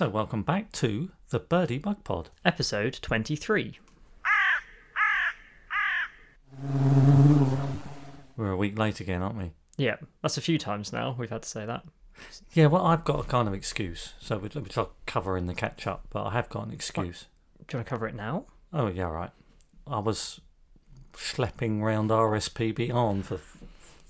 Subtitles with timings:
[0.00, 2.30] So, welcome back to the Birdie Bug Pod.
[2.42, 3.78] Episode 23.
[8.34, 9.52] We're a week late again, aren't we?
[9.76, 11.84] Yeah, that's a few times now we've had to say that.
[12.54, 15.52] Yeah, well, I've got a kind of excuse, so which, which I'll cover in the
[15.52, 17.26] catch up, but I have got an excuse.
[17.60, 18.46] Oh, do you want to cover it now?
[18.72, 19.32] Oh, yeah, right.
[19.86, 20.40] I was
[21.12, 23.38] schlepping round RSPB on for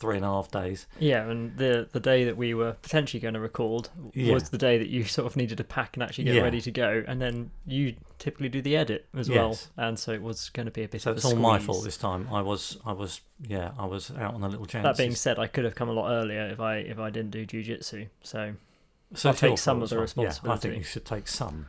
[0.00, 0.86] three and a half days.
[0.98, 4.34] Yeah, and the the day that we were potentially going to record Yeah.
[4.34, 6.42] was the day that you sort of needed to pack and actually get Yeah.
[6.42, 10.22] ready to go, and then you typically do the edit as well, and so it
[10.22, 12.28] was going to be a bit So of it's a all my fault this time.
[12.32, 14.82] I was, I was, yeah, I was out on a little chance.
[14.82, 17.30] That being said, I could have come a lot earlier if I if I didn't
[17.30, 18.08] do jujitsu.
[18.24, 18.55] So
[19.14, 20.27] so I'll take some of the well.
[20.27, 21.66] Yeah, I think you should take some.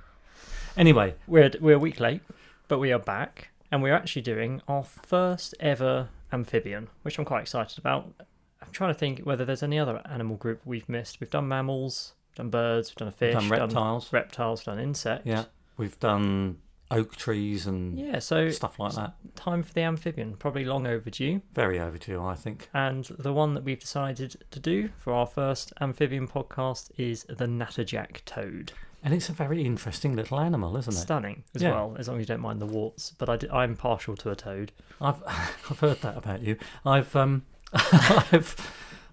[0.77, 2.21] Anyway, we're we're a week late,
[2.69, 7.41] but we are back, and we're actually doing our first ever amphibian, which I'm quite
[7.41, 8.13] excited about.
[8.61, 11.19] I'm trying to think whether there's any other animal group we've missed.
[11.19, 14.13] We've done mammals, we've done birds, we've done a fish, we've done reptiles.
[14.13, 15.25] reptiles, done insects.
[15.25, 15.45] Yeah,
[15.77, 16.59] we've done
[16.91, 19.13] oak trees and Yeah, so stuff like that.
[19.35, 21.41] time for the amphibian, probably long overdue.
[21.53, 22.69] Very overdue, I think.
[22.73, 27.45] And the one that we've decided to do for our first amphibian podcast is the
[27.45, 28.73] natterjack toad.
[29.03, 30.97] And it's a very interesting little animal, isn't it?
[30.97, 31.71] Stunning as Yeah.
[31.71, 33.11] well, as long as you don't mind the warts.
[33.17, 34.71] But I am partial to a toad.
[34.99, 36.57] I've I've heard that about you.
[36.85, 38.55] I've um I've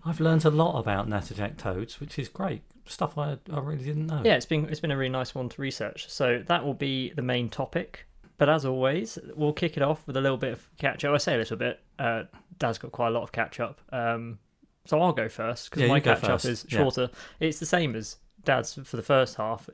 [0.05, 4.06] I've learned a lot about natterjack toads, which is great stuff I I really didn't
[4.06, 4.22] know.
[4.25, 6.09] Yeah, it's been it's been a really nice one to research.
[6.11, 8.06] So that will be the main topic.
[8.36, 11.12] But as always, we'll kick it off with a little bit of catch up.
[11.12, 11.81] I say a little bit.
[11.98, 12.25] Uh,
[12.59, 13.81] Dad's got quite a lot of catch up.
[13.91, 14.39] Um,
[14.84, 16.44] so I'll go first because Yeah, my catch up first.
[16.44, 16.78] is Yeah.
[16.78, 17.11] shorter.
[17.41, 19.69] It's the same as Dad's for the first half.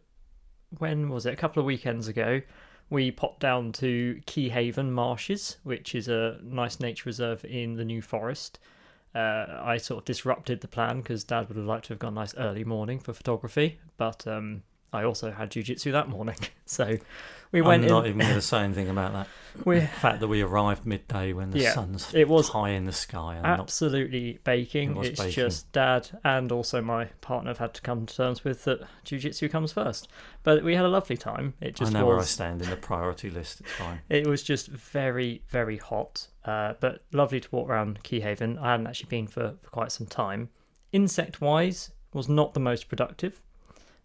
[0.78, 1.32] When was it?
[1.32, 2.42] A couple of weekends ago,
[2.90, 8.02] we popped down to Keyhaven Marshes, which is a nice nature reserve in the New
[8.02, 8.58] Forest.
[9.14, 12.14] Uh, I sort of disrupted the plan because Dad would have liked to have gone
[12.14, 14.64] nice early morning for photography, but um,
[14.94, 16.96] I also had jujitsu that morning, so
[17.52, 17.90] we went in.
[17.90, 18.08] I'm went not in.
[18.10, 19.28] even going to say anything about that.
[19.64, 22.86] We The fact that we arrived midday when the Yeah, sun's it was high in
[22.86, 24.90] the sky and not absolutely baking.
[24.90, 25.34] It was it's baking.
[25.34, 29.48] just Dad and also my partner have had to come to terms with that jujitsu
[29.48, 30.08] comes first.
[30.42, 31.54] But we had a lovely time.
[31.60, 33.60] It just I know where I stand in the priority list.
[33.60, 34.00] It's fine.
[34.08, 38.60] It was just very, very hot, uh, but lovely to walk around Keyhaven.
[38.60, 40.48] I hadn't actually been for, for quite some time.
[40.90, 43.40] Insect wise, was not the most productive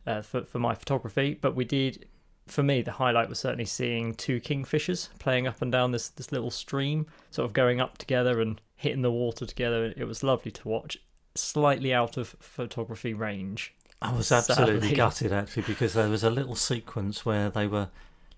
[0.10, 2.08] uh, for, for my photography, but we did.
[2.48, 6.32] For me, the highlight was certainly seeing two kingfishers playing up and down this, this
[6.32, 9.94] little stream, sort of going up together and hitting the water together.
[9.96, 10.98] It was lovely to watch,
[11.36, 13.76] slightly out of photography range.
[14.02, 14.96] I was absolutely Sadly.
[14.96, 17.90] gutted actually because there was a little sequence where they were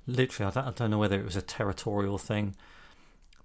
[0.06, 2.56] literally, I don't, I don't know whether it was a territorial thing,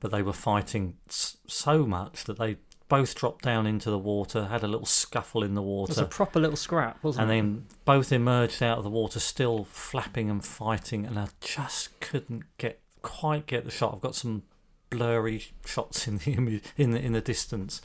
[0.00, 2.56] but they were fighting so much that they
[2.88, 5.91] both dropped down into the water, had a little scuffle in the water.
[5.91, 7.38] It was a proper little scrap, wasn't and it?
[7.38, 11.98] And then both emerged out of the water still flapping and fighting, and I just
[12.00, 13.94] couldn't get quite get the shot.
[13.94, 14.42] I've got some
[14.91, 17.80] blurry shots in the image in the in the distance.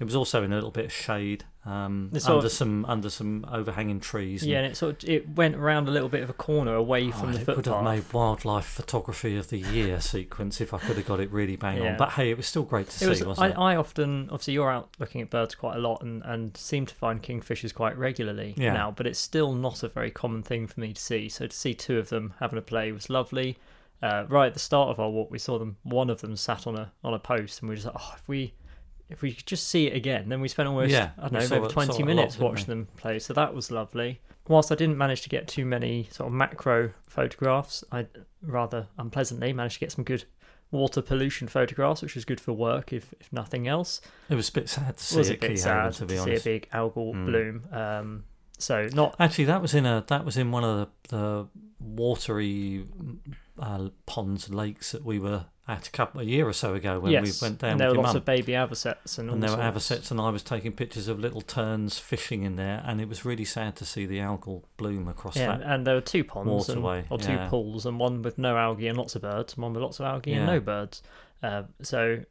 [0.00, 3.44] It was also in a little bit of shade, um, under of- some under some
[3.50, 4.42] overhanging trees.
[4.42, 6.74] and- Yeah, and it sort of it went around a little bit of a corner
[6.76, 10.72] away Oh, from the it would have made wildlife photography of the year sequence if
[10.72, 11.90] I could have got it really bang Yeah.
[11.92, 11.96] on.
[11.96, 13.58] But hey, it was still great to It see, was, wasn't I, it?
[13.58, 16.94] I often, obviously, you're out looking at birds quite a lot and, and seem to
[16.94, 18.72] find kingfishers quite regularly Yeah.
[18.74, 21.28] now, but it's still not a very common thing for me to see.
[21.28, 23.58] So to see two of them having a play was lovely.
[24.00, 25.76] Uh, right at the start of our walk, we saw them.
[25.82, 28.12] One of them sat on a on a post, and we were just like, oh,
[28.16, 28.54] if we
[29.10, 31.56] if we could just see it again, then we spent almost Yeah, I don't know
[31.56, 33.18] over it- twenty it lot, minutes didn't watching them play.
[33.18, 34.20] So that was lovely.
[34.48, 38.06] Whilst I didn't manage to get too many sort of macro photographs, I
[38.42, 40.24] rather unpleasantly managed to get some good
[40.70, 44.00] water pollution photographs, which was good for work, if if nothing else.
[44.30, 46.34] It was a bit sad to It see was a bit sad to be see
[46.34, 47.26] a big algal Mm.
[47.26, 47.64] bloom.
[47.72, 48.24] Um,
[48.58, 51.48] so not Actually, that was in a that was in one of the, the
[51.80, 52.84] watery
[53.58, 57.12] uh, ponds, lakes that we were at a couple a year or so ago when
[57.12, 58.16] yes, we went down and there were lots mum.
[58.16, 61.20] of baby avocets and, and there all were avocets, and I was taking pictures of
[61.20, 65.06] little terns fishing in there, and it was really sad to see the algal bloom
[65.08, 65.66] across Yeah, that.
[65.66, 67.48] and there were two ponds and, or two yeah.
[67.48, 70.06] pools, and one with no algae and lots of birds, and one with lots of
[70.06, 71.02] algae and no birds.
[71.42, 72.24] Uh, so,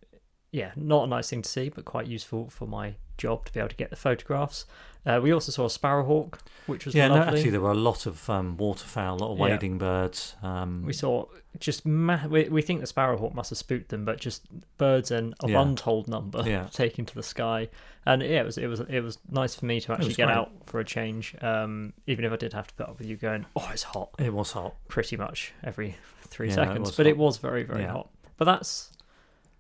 [0.52, 3.60] yeah, not a nice thing to see, but quite useful for my job to be
[3.60, 4.66] able to get the photographs.
[5.06, 7.38] Uh, we also saw a sparrowhawk, which was Yeah, no, lovely.
[7.38, 9.44] actually, there were a lot of um, waterfowl, a lot of Yeah.
[9.46, 10.36] wading birds.
[10.44, 11.26] Um, we saw
[11.60, 14.44] just ma- we, we think the sparrowhawk must have spooked them, but just
[14.78, 15.62] birds in of Yeah.
[15.62, 16.68] untold number Yeah.
[16.72, 17.70] taken to the sky,
[18.06, 20.26] and yeah, it was it was it was nice for me to actually was get
[20.26, 20.36] great.
[20.36, 23.16] out for a change, um, even if I did have to put up with you
[23.16, 24.76] going, oh, it's hot, it was hot.
[24.90, 27.10] pretty much every three Yeah, it seconds, was but hot.
[27.12, 27.94] it was very very Yeah.
[27.94, 28.10] hot.
[28.38, 28.92] But that's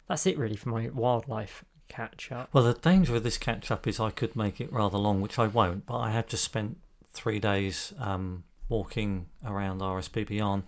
[0.07, 2.49] that's it really for my wildlife catch up.
[2.53, 5.39] Well, the danger of this catch up is I could make it rather long, which
[5.39, 5.85] I won't.
[5.85, 6.77] But I have just spent
[7.11, 10.63] three days um, walking around RSPB Arne,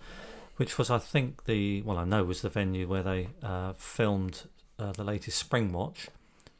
[0.56, 4.42] which was I think the well I know was the venue where they uh, filmed
[4.78, 6.08] uh, the latest Springwatch.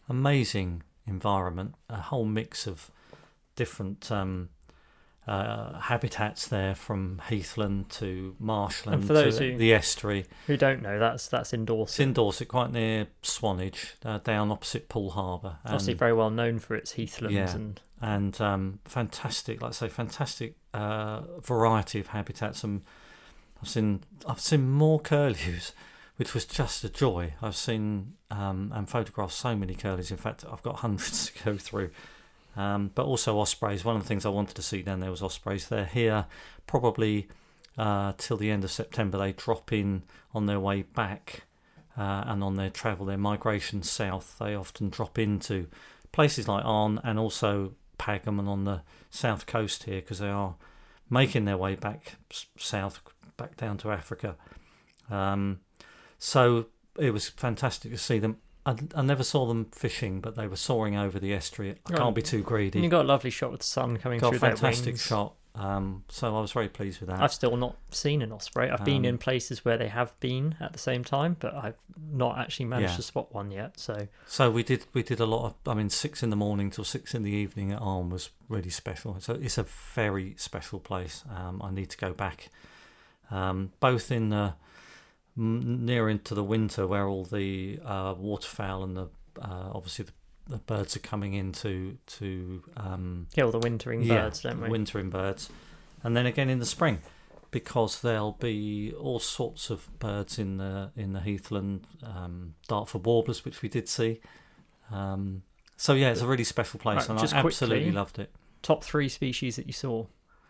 [0.09, 2.91] Amazing environment, a whole mix of
[3.57, 4.49] different um,
[5.31, 10.27] uh, habitats there, from heathland to marshland and for those to who- the estuary.
[10.47, 12.01] Who don't know, that's that's in It's Dorset.
[12.01, 15.59] in Dorset, quite near Swanage, uh, down opposite Poole Harbour.
[15.65, 17.55] Obviously, very well known for its heathlands Yeah.
[17.55, 22.65] and and um, fantastic, like I say, fantastic uh, variety of habitats.
[22.65, 22.83] And
[23.63, 25.73] I've seen I've seen more curlews,
[26.17, 27.35] which was just a joy.
[27.41, 30.11] I've seen um, and photographed so many curlews.
[30.11, 31.91] In fact, I've got hundreds to go through.
[32.61, 33.87] Um, but also ospreys.
[33.87, 35.69] One of the things I wanted to see down there was ospreys.
[35.69, 36.27] They're here
[36.67, 37.27] probably
[37.79, 39.17] uh, till the end of September.
[39.17, 40.03] They drop in
[40.35, 41.45] on their way back
[41.97, 44.37] uh, and on their travel, their migration south.
[44.39, 45.69] They often drop into
[46.13, 50.57] places like Arne and also Pagham and on the south coast here because they are
[51.09, 52.17] making their way back
[52.59, 53.01] south,
[53.39, 54.37] back down to Africa.
[55.11, 55.61] Um,
[56.19, 56.67] so
[56.99, 58.37] it was fantastic to see them.
[58.67, 61.77] I, I never saw them fishing, but they were soaring over the estuary.
[61.87, 62.81] I can't be too greedy.
[62.81, 65.03] you got a lovely shot with the sun coming Got a through their fantastic wings.
[65.03, 65.35] shot.
[65.57, 67.21] Um, so I was very pleased with that.
[67.21, 68.71] I've still not seen an osprey.
[68.71, 71.75] I've been Um, in places where they have been at the same time, but I've
[72.13, 72.97] not actually managed Yeah.
[72.97, 73.79] to spot one yet.
[73.81, 76.71] So So we did we did a lot of I mean six in the morning
[76.71, 79.19] till six in the evening at Arne was really special.
[79.21, 79.65] So it's a
[79.95, 81.25] very special place.
[81.29, 82.49] Um, I need to go back,
[83.31, 84.55] um, both in the
[85.41, 89.09] near into the winter where all the uh, waterfowl and the
[89.41, 90.13] uh, obviously the,
[90.49, 94.69] the birds are coming into to um, kill the wintering yeah, birds, don't we?
[94.69, 95.49] wintering birds,
[96.03, 97.01] and then again in the spring,
[97.51, 103.45] because there'll be all sorts of birds in the in the heathland, um, Dartford warblers,
[103.45, 104.21] which we did see.
[104.91, 105.43] Um,
[105.77, 108.31] so yeah, it's a really special place, Right, and I absolutely quickly- loved it.
[108.63, 110.05] Top three species that you saw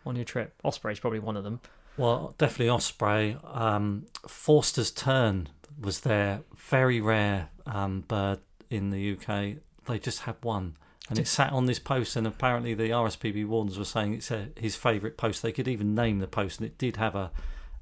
[0.04, 0.54] on your trip.
[0.64, 1.60] Osprey's probably one of them.
[2.00, 3.36] Well, definitely osprey.
[3.44, 8.38] Um, Forster's tern was their very rare um, bird
[8.70, 9.56] in the UK.
[9.86, 10.78] They just had one,
[11.10, 12.16] and it sat on this post.
[12.16, 15.42] And apparently, the RSPB wardens were saying it's a, his favourite post.
[15.42, 17.30] They could even name the post, and it did have a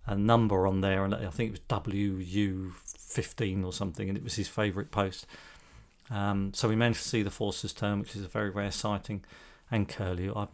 [0.05, 4.25] a number on there, and I think it was WU fifteen or something, and it
[4.25, 5.27] was his favourite post.
[6.11, 9.23] Um, so we managed to see the Forster's tern, which is a very rare sighting,
[9.71, 10.33] and curlew.
[10.35, 10.49] I,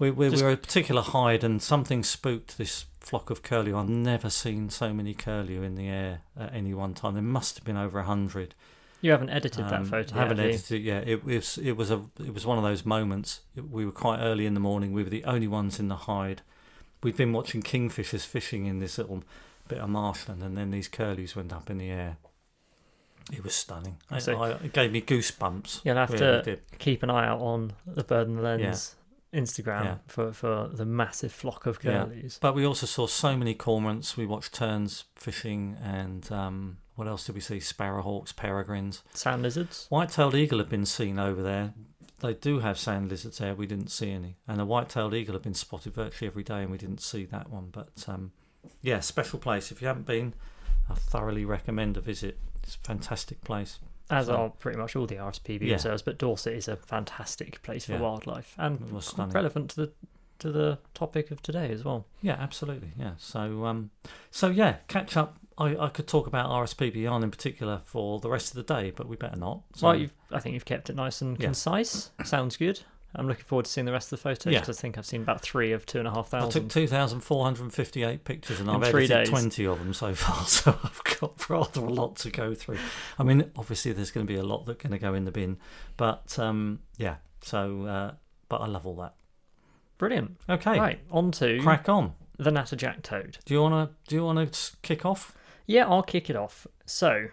[0.00, 3.78] we, we, Just- we were a particular hide, and something spooked this flock of curlew.
[3.78, 7.14] I've never seen so many curlew in the air at any one time.
[7.14, 8.54] There must have been over a hundred.
[9.02, 10.14] You haven't edited that Um, photo.
[10.14, 10.54] I haven't yet, have you?
[10.54, 11.08] edited it yet.
[11.08, 13.40] It was it was a it was one of those moments.
[13.56, 14.92] We were quite early in the morning.
[14.92, 16.42] We were the only ones in the hide.
[17.02, 19.22] We'd been watching kingfishers fishing in this little
[19.68, 22.18] bit of marshland, and then these curlews went up in the air.
[23.32, 23.96] It was stunning.
[24.10, 25.80] I, So- I, it gave me goosebumps.
[25.84, 26.60] You'll have Really to did.
[26.78, 28.96] keep an eye out on the Bird in the Lens
[29.32, 29.94] Instagram Yeah.
[30.08, 32.04] for, for the massive flock of Yeah.
[32.04, 32.38] curlews.
[32.40, 34.16] But we also saw so many cormorants.
[34.16, 37.58] We watched terns fishing, and um, what else did we see?
[37.58, 39.02] Sparrowhawks, peregrines.
[39.14, 39.86] Sand lizards.
[39.88, 41.74] White-tailed eagle have been seen over there.
[42.20, 43.54] They do have sand lizards there.
[43.54, 46.70] We didn't see any, and a white-tailed eagle have been spotted virtually every day, and
[46.70, 47.68] we didn't see that one.
[47.72, 48.32] But um,
[48.82, 49.70] yeah, special place.
[49.72, 50.34] If you haven't been,
[50.90, 52.38] I thoroughly recommend a visit.
[52.62, 53.78] It's a fantastic place.
[54.10, 55.74] As So- are pretty much all the RSPB Yeah.
[55.74, 58.00] reserves, but Dorset is a fantastic place for Yeah.
[58.00, 59.32] wildlife and It was stunning.
[59.32, 59.92] relevant to the
[60.40, 62.06] to the topic of today as well.
[62.22, 62.92] Yeah, absolutely.
[62.98, 63.12] Yeah.
[63.18, 63.90] So, um,
[64.30, 65.36] so yeah, catch up.
[65.58, 68.90] I, I could talk about RSPB Arne in particular for the rest of the day,
[68.90, 69.60] but we better not.
[69.74, 71.44] So, well, you've, I think you've kept it nice and Yeah.
[71.48, 72.10] concise.
[72.24, 72.80] Sounds good.
[73.14, 74.60] I'm looking forward to seeing the rest of the photos Yeah.
[74.60, 76.48] because I think I've seen about three of two and a half thousand.
[76.48, 79.28] I took 2,458 pictures and In I've three edited days.
[79.30, 82.78] 20 of them so far, so I've got rather a lot to go through.
[83.18, 85.32] I mean, obviously, there's going to be a lot that's going to go in the
[85.32, 85.58] bin,
[85.96, 88.12] but um, yeah, so, uh,
[88.48, 89.14] but I love all that.
[89.98, 90.36] Brilliant.
[90.48, 92.14] Okay, Right, on to crack on.
[92.38, 93.38] the Natterjack toad.
[93.44, 95.34] Do you want to do you want to kick off?
[95.66, 96.66] Yeah, I'll kick it off.
[96.86, 97.26] So,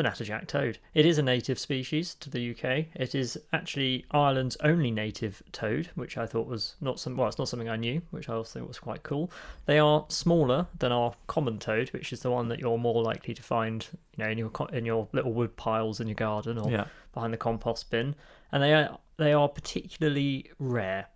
[0.00, 0.78] the Natterjack toad.
[0.94, 2.86] It is a native species to the UK.
[2.94, 7.16] It is actually Ireland's only native toad, which I thought was not some.
[7.16, 9.30] Well, it's not something I knew, which I also thought was quite cool.
[9.66, 13.34] They are smaller than our common toad, which is the one that you're more likely
[13.34, 16.70] to find, you know, in your in your little wood piles in your garden or
[16.70, 18.14] Yeah, behind the compost bin,
[18.52, 21.06] and they are they are particularly rare.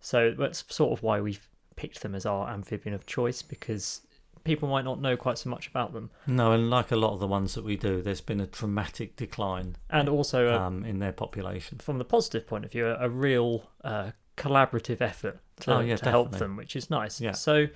[0.00, 4.00] So that's sort of why we've picked them as our amphibian of choice because
[4.48, 7.20] people might not know quite so much about them, no, and like a lot of
[7.20, 10.98] the ones that we do, there's been a dramatic decline and also uh, um, in
[10.98, 11.78] their population.
[11.78, 15.96] from the positive point of view, a, a real uh, collaborative effort to, Oh, yeah,
[15.96, 17.20] to help them, which is nice.
[17.20, 17.32] Yeah.
[17.32, 17.66] So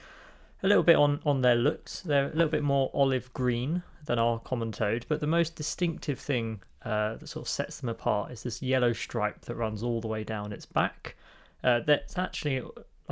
[0.62, 4.18] a little bit on on their looks, they're a little bit more olive green than
[4.18, 8.32] our common toad, but the most distinctive thing uh, that sort of sets them apart
[8.32, 11.16] is this yellow stripe that runs all the way down its back.
[11.62, 12.60] Uh, that's actually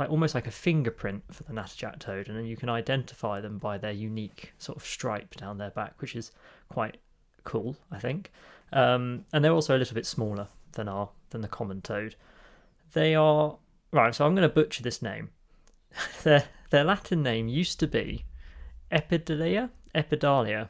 [0.01, 3.59] like almost like a fingerprint for the natterjack toad, and then you can identify them
[3.59, 6.31] by their unique sort of stripe down their back, which is
[6.69, 6.97] quite
[7.43, 8.31] cool, I think.
[8.73, 12.15] Um, and they're also a little bit smaller than our than the common toad.
[12.93, 13.57] They are
[13.91, 14.15] right.
[14.15, 15.29] So I'm going to butcher this name.
[16.23, 18.25] their their Latin name used to be
[18.91, 20.69] Epidalea, Epidalea,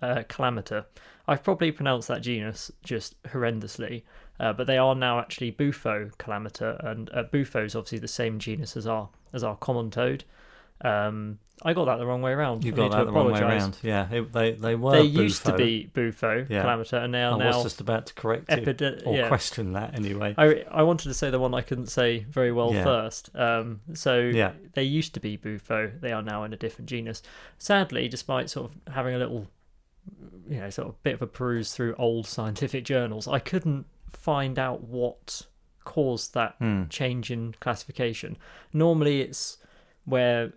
[0.00, 0.86] uh, calamita.
[1.26, 4.02] I've probably pronounced that genus just horrendously,
[4.38, 8.38] uh, but they are now actually Bufo calamita, and uh, Bufo is obviously the same
[8.38, 10.24] genus as our as our common toad.
[10.82, 12.64] Um, I got that the wrong way around.
[12.64, 13.78] You got that the wrong way around.
[13.82, 14.92] Yeah, it, they they were.
[14.92, 16.62] They used to be Bufo Yeah.
[16.62, 19.28] calamita, and they are I are was just about to correct you or yeah.
[19.28, 20.34] question that anyway.
[20.36, 22.84] I, I wanted to say the one I couldn't say very well Yeah.
[22.84, 23.30] first.
[23.36, 24.52] Um, so Yeah.
[24.74, 25.92] they used to be Bufo.
[26.00, 27.22] They are now in a different genus.
[27.56, 29.46] Sadly, despite sort of having a little,
[30.48, 33.86] you know, sort of a bit of a peruse through old scientific journals, I couldn't
[34.10, 35.46] find out what
[35.84, 36.84] caused that Hmm.
[36.88, 38.36] change in classification.
[38.72, 39.58] Normally, it's
[40.04, 40.52] where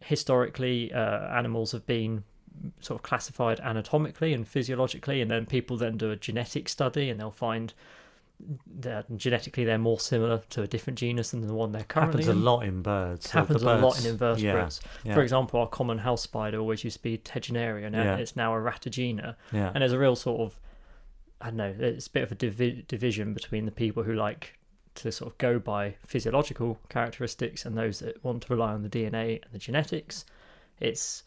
[0.00, 2.24] historically uh, animals have been
[2.80, 7.20] sort of classified anatomically and physiologically, and then people then do a genetic study and
[7.20, 7.74] they'll find
[8.80, 12.38] that genetically they're more similar to a different genus than the one they're currently happens
[12.38, 13.30] a lot in birds.
[13.30, 14.80] Happens the a lot in invertebrates.
[15.04, 18.16] Yeah, For example, our common house spider always used to be Tegenaria, now Yeah.
[18.16, 18.60] it's now a
[19.52, 20.60] yeah, And there's a real sort of,
[21.40, 24.58] I don't know, it's a bit of a divi- division between the people who like
[24.96, 28.88] to sort of go by physiological characteristics and those that want to rely on the
[28.88, 30.24] DNA and the genetics.
[30.80, 31.22] It's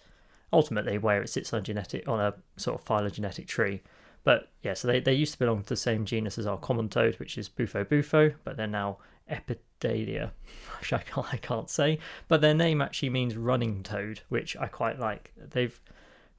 [0.51, 3.81] ultimately where it sits on genetic on a sort of phylogenetic tree.
[4.23, 6.89] But yeah, so they, they used to belong to the same genus as our common
[6.89, 8.97] toad, which is Bufo bufo, but they're now
[9.29, 10.31] Epidalea,
[10.79, 11.99] which I can't, I can't say.
[12.27, 15.33] But their name actually means running toad, which I quite like.
[15.37, 15.79] They've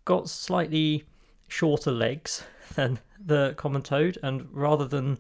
[0.05, 1.05] got slightly
[1.49, 2.45] shorter legs
[2.75, 5.19] than the common toad, and rather than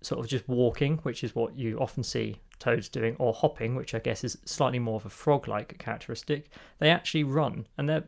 [0.00, 3.94] sort of just walking, which is what you often see toads doing, or hopping, which
[3.94, 8.04] I guess is slightly more of a frog like characteristic, they actually run, and they're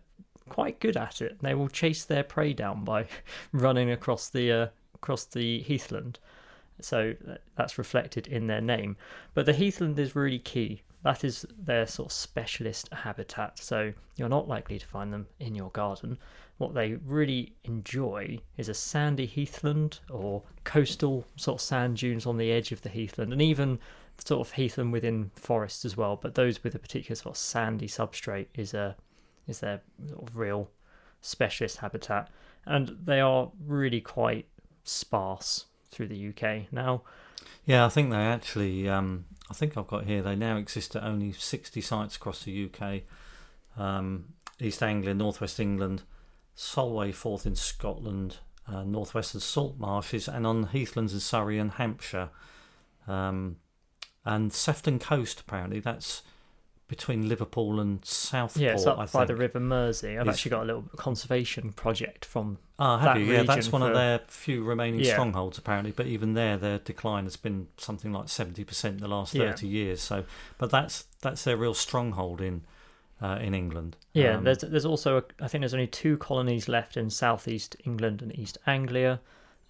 [0.48, 1.38] quite good at it.
[1.40, 3.06] They will chase their prey down by
[3.52, 6.18] running across the uh, across the heathland.
[6.80, 7.14] So
[7.56, 8.96] that's reflected in their name.
[9.34, 10.82] But the heathland is really key.
[11.02, 13.58] That is their sort of specialist habitat.
[13.58, 16.18] So you're not likely to find them in your garden.
[16.58, 22.38] What they really enjoy is a sandy heathland or coastal sort of sand dunes on
[22.38, 23.78] the edge of the heathland, and even
[24.24, 26.16] sort of heathland within forests as well.
[26.16, 28.96] But those with a particular sort of sandy substrate is a
[29.46, 30.70] is their sort of real
[31.20, 32.30] specialist habitat,
[32.64, 34.46] and they are really quite
[34.84, 37.02] sparse through the UK now.
[37.64, 37.84] yeah.
[37.84, 38.88] I think they actually.
[38.88, 40.22] Um, I think I've got here.
[40.22, 43.02] They now exist at only sixty sites across the UK,
[43.80, 46.02] um, East Anglia, Northwest England,
[46.54, 52.30] Solway Firth in Scotland, uh, northwestern salt marshes, and on heathlands in Surrey and Hampshire,
[53.06, 53.56] um,
[54.24, 55.40] and Sefton Coast.
[55.40, 56.22] Apparently, that's
[56.88, 58.62] between Liverpool and Southport.
[58.62, 59.26] Yeah, it's up I by think.
[59.28, 60.10] the River Mersey.
[60.16, 63.32] I've It's- actually got a little conservation project from Ah, have that you?
[63.32, 65.12] Yeah, that's one of their few remaining Yeah.
[65.14, 65.90] strongholds, apparently.
[65.92, 69.50] But even there, their decline has been something like seventy percent in the last Yeah.
[69.50, 70.00] thirty years.
[70.02, 70.24] So,
[70.58, 72.62] but that's that's their real stronghold in
[73.20, 73.96] uh, in England.
[74.12, 77.74] Yeah, Um, there's there's also a, I think there's only two colonies left in southeast
[77.84, 79.20] England and East Anglia.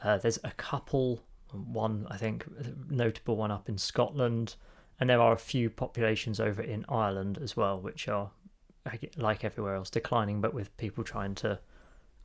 [0.03, 2.45] Uh, there's a couple, one I think
[2.91, 4.57] notable one up in Scotland,
[5.01, 8.31] and there are a few populations over in Ireland as well, which are
[9.17, 11.59] like everywhere else declining, but with people trying to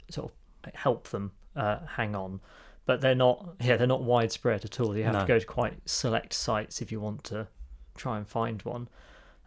[0.09, 0.31] sort
[0.65, 2.39] of help them uh, hang on.
[2.85, 4.95] But they're not, yeah, they're not widespread at all.
[4.97, 5.19] You have No.
[5.21, 7.47] to go to quite select sites if you want to
[7.95, 8.87] try and find one.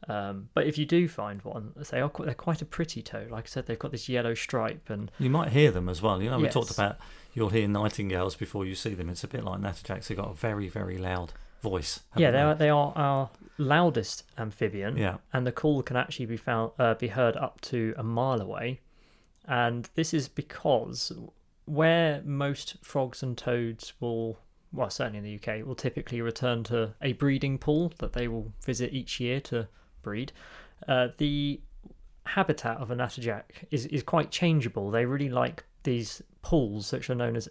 [0.09, 3.31] Um, but if you do find one, they are quite, they're quite a pretty toad.
[3.31, 6.23] Like I said, they've got this yellow stripe, and you might hear them as well.
[6.23, 6.99] You know, we talked about
[7.33, 9.09] you'll hear nightingales before you see them.
[9.09, 10.09] It's a bit like natterjacks.
[10.09, 11.33] They've got a very very loud
[11.71, 12.00] voice.
[12.16, 16.26] yeah, haven't they are they are our loudest amphibian, Yeah, and the call can actually
[16.26, 18.80] be found uh, be heard up to a mile away.
[19.47, 21.12] And this is because
[21.66, 24.38] where most frogs and toads will,
[24.73, 28.52] well, certainly in the UK, will typically return to a breeding pool that they will
[28.64, 29.68] visit each year to
[30.02, 30.33] breed.
[30.88, 31.61] Uh, the
[32.26, 34.90] habitat of a natterjack is, is quite changeable.
[34.90, 37.49] They really like these pools, which are known as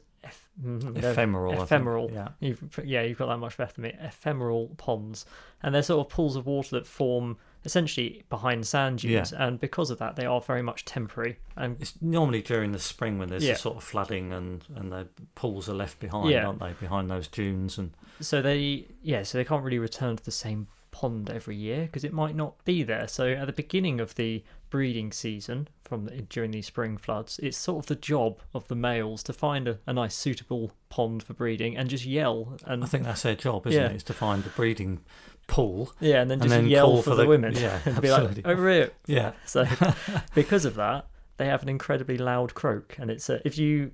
[0.61, 1.53] mm, they're ephemeral.
[1.53, 1.65] I think.
[1.67, 2.11] ephemeral.
[2.13, 3.93] Yeah, You've, yeah, you've got that much better than me.
[3.99, 5.25] Ephemeral ponds,
[5.61, 9.89] and they're sort of pools of water that form essentially behind sand dunes, and because
[9.89, 11.37] of that, they are very much temporary.
[11.55, 13.53] And it's normally during the spring when there's Yeah.
[13.53, 16.45] a sort of flooding and and the pools are left behind, Yeah.
[16.47, 16.73] aren't they?
[16.73, 20.67] Behind those dunes and so they, yeah, so they can't really return to the same
[20.93, 23.07] pond every year because it might not be there.
[23.09, 27.57] So at the beginning of the breeding season, from the, during these spring floods, it's
[27.57, 31.33] sort of the job of the males to find a, a nice suitable pond for
[31.33, 33.89] breeding and just yell and I think that's their job, isn't Yeah.
[33.89, 33.95] it?
[33.97, 35.01] Is to find the breeding
[35.47, 35.91] pool.
[35.99, 37.53] Yeah, and then and just then yell for, for the, women.
[37.55, 38.91] yeah, and be like, over here.
[39.07, 39.65] yeah So
[40.35, 41.07] because of that,
[41.37, 43.91] they have an incredibly loud croak, and it's uh, if you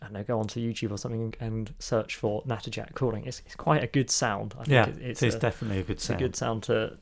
[0.00, 3.54] I don't know go onto YouTube or something and search for Natterjack calling, it's, it's
[3.56, 4.54] quite a good sound.
[4.58, 6.36] I think yeah it- it's it is a, definitely a good it's a sound good
[6.36, 6.96] sound to.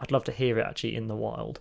[0.00, 1.60] I'd love to hear it actually in the wild.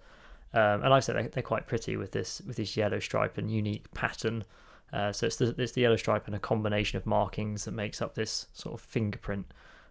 [0.53, 3.37] Um, and like I said, they- they're quite pretty with this with this yellow stripe
[3.37, 4.43] and unique pattern.
[4.91, 7.99] Uh, so it's the, it's the yellow stripe and a combination of markings that makes
[8.01, 9.47] up this sort of fingerprint,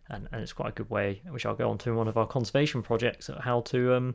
[0.09, 2.17] and, and it's quite a good way, which I'll go on to in one of
[2.17, 4.15] our conservation projects, how to um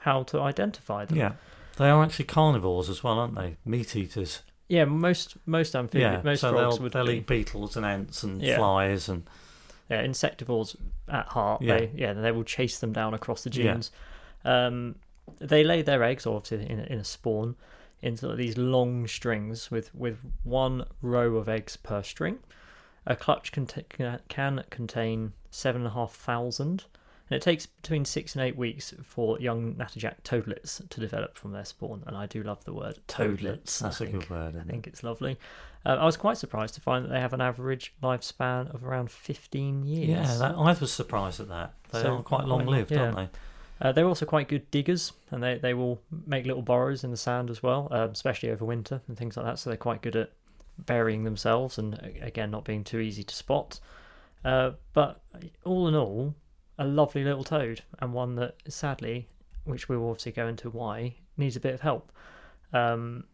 [0.00, 1.16] how to identify them.
[1.18, 1.32] yeah
[1.76, 6.22] they are actually carnivores as well aren't they meat eaters Yeah, most most amphibians, yeah
[6.22, 7.16] most so frogs they'll, would they'll be.
[7.18, 8.56] eat beetles and ants and Yeah.
[8.58, 9.24] flies and
[9.90, 10.76] Yeah, insectivores
[11.08, 11.62] at heart.
[11.62, 11.78] Yeah.
[11.78, 13.72] They yeah, they will chase them down across the Yeah.
[13.72, 13.90] dunes.
[14.44, 14.96] Um,
[15.38, 17.56] they lay their eggs, obviously in a, in a spawn,
[18.02, 22.38] into these long strings with with one row of eggs per string.
[23.06, 23.84] A clutch can, t-
[24.28, 26.84] can contain seven and a half thousand,
[27.30, 31.52] and it takes between six and eight weeks for young natterjack toadlets to develop from
[31.52, 32.02] their spawn.
[32.06, 33.78] And I do love the word toadlets.
[33.80, 34.22] that's I a think.
[34.22, 34.72] good word I isn't it?
[34.72, 35.36] think it's lovely.
[35.86, 39.10] Uh, I was quite surprised to find that they have an average lifespan of around
[39.10, 40.08] 15 years.
[40.08, 43.16] yeah that, i was surprised at that they So are quite long lived long- aren't
[43.16, 43.38] they
[43.80, 47.16] Uh, they're also quite good diggers, and they, they will make little burrows in the
[47.16, 49.56] sand as well, um, especially over winter and things like that.
[49.60, 50.32] So they're quite good at
[50.84, 53.78] burying themselves, and again, not being too easy to spot.
[54.44, 55.20] Uh, but
[55.64, 56.34] all in all,
[56.78, 59.28] a lovely little toad, and one that sadly,
[59.64, 62.12] which we will obviously go into why, needs a bit of help.
[62.72, 63.24] Um,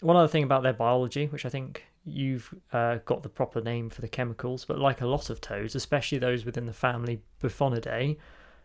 [0.00, 3.88] one other thing about their biology, which I think you've uh, got the proper name
[3.88, 8.16] for the chemicals, but like a lot of toads, especially those within the family Bufonidae,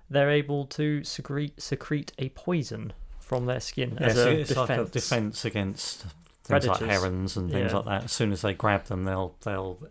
[0.10, 4.56] they're able to secrete secrete a poison from their skin yeah, as so a it's
[4.56, 4.92] like a defense.
[4.92, 6.82] defense against things Predators.
[6.82, 7.78] like herons and things Yeah.
[7.78, 9.86] like that as soon as they grab them they'll they'll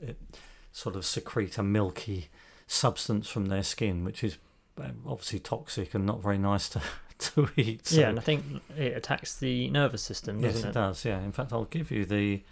[0.73, 2.29] sort of secrete a milky
[2.67, 4.39] substance from their skin which is
[4.81, 6.81] uh, obviously toxic and not very nice to
[7.19, 8.45] to eat so Yeah, and I think
[8.77, 11.05] it attacks the nervous system, Yes, doesn't it does.
[11.05, 11.21] Yeah.
[11.21, 12.43] In fact, I'll give you the.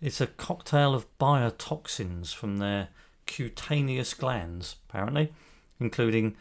[0.00, 2.88] It's a cocktail of biotoxins from their
[3.26, 5.32] cutaneous glands, apparently,
[5.78, 6.34] including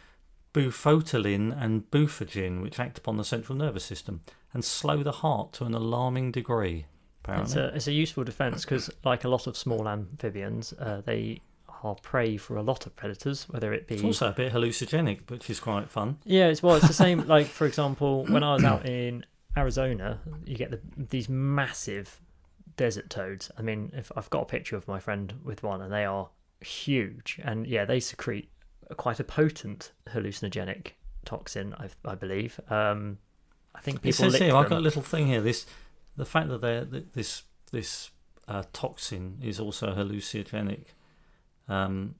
[0.54, 4.22] bufotalin and bufagin, which act upon the central nervous system
[4.54, 6.86] and slow the heart to an alarming degree.
[7.26, 11.02] It's Apparently, a it's a useful defense because, like a lot of small amphibians, uh,
[11.06, 11.42] they
[11.84, 15.30] are prey for a lot of predators, whether it be it's also a bit hallucinogenic,
[15.30, 16.18] which is quite fun.
[16.26, 17.28] Yeah, it's well, it's the same.
[17.28, 19.26] like for example, when I was out in
[19.58, 22.20] Arizona, you get the, these massive
[22.78, 23.52] desert toads.
[23.58, 26.30] I mean, if I've got a picture of my friend with one, and they are
[26.62, 28.50] huge, and yeah, they secrete
[28.98, 30.92] quite a potent hallucinogenic
[31.26, 32.60] toxin, I, I believe.
[32.70, 33.20] Um,
[33.76, 35.42] I think It people says lick here, I've got a little thing here.
[35.42, 35.66] This,
[36.18, 38.12] the fact that they're, this this
[38.48, 40.86] uh, toxin is also hallucinogenic,
[41.70, 42.16] um,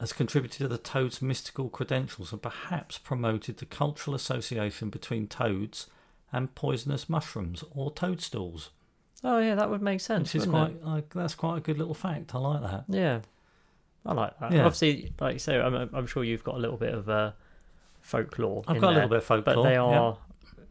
[0.00, 5.88] has contributed to the toad's mystical credentials and perhaps promoted the cultural association between toads
[6.32, 8.70] and poisonous mushrooms or toadstools.
[9.24, 10.32] Oh yeah, that would make sense.
[10.32, 11.10] Which is quite it?
[11.10, 12.34] that's quite a good little fact.
[12.34, 12.84] I like that.
[12.88, 13.20] Yeah,
[14.06, 14.52] I like that.
[14.52, 14.64] Yeah.
[14.64, 17.32] Obviously, like you say, I'm, I'm sure you've got a little bit of uh,
[18.00, 18.62] folklore.
[18.68, 19.56] I've got a little bit of folklore.
[19.56, 20.18] but they are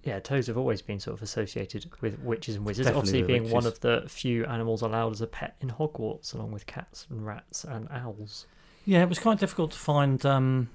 [0.07, 0.19] yeah.
[0.19, 3.65] toads have always been sort of associated with witches and wizards Definitely obviously being one
[3.65, 7.63] of the few animals allowed as a pet in hogwarts along with cats and rats
[7.63, 8.45] and owls
[8.85, 10.69] Yeah, it was quite difficult to find um,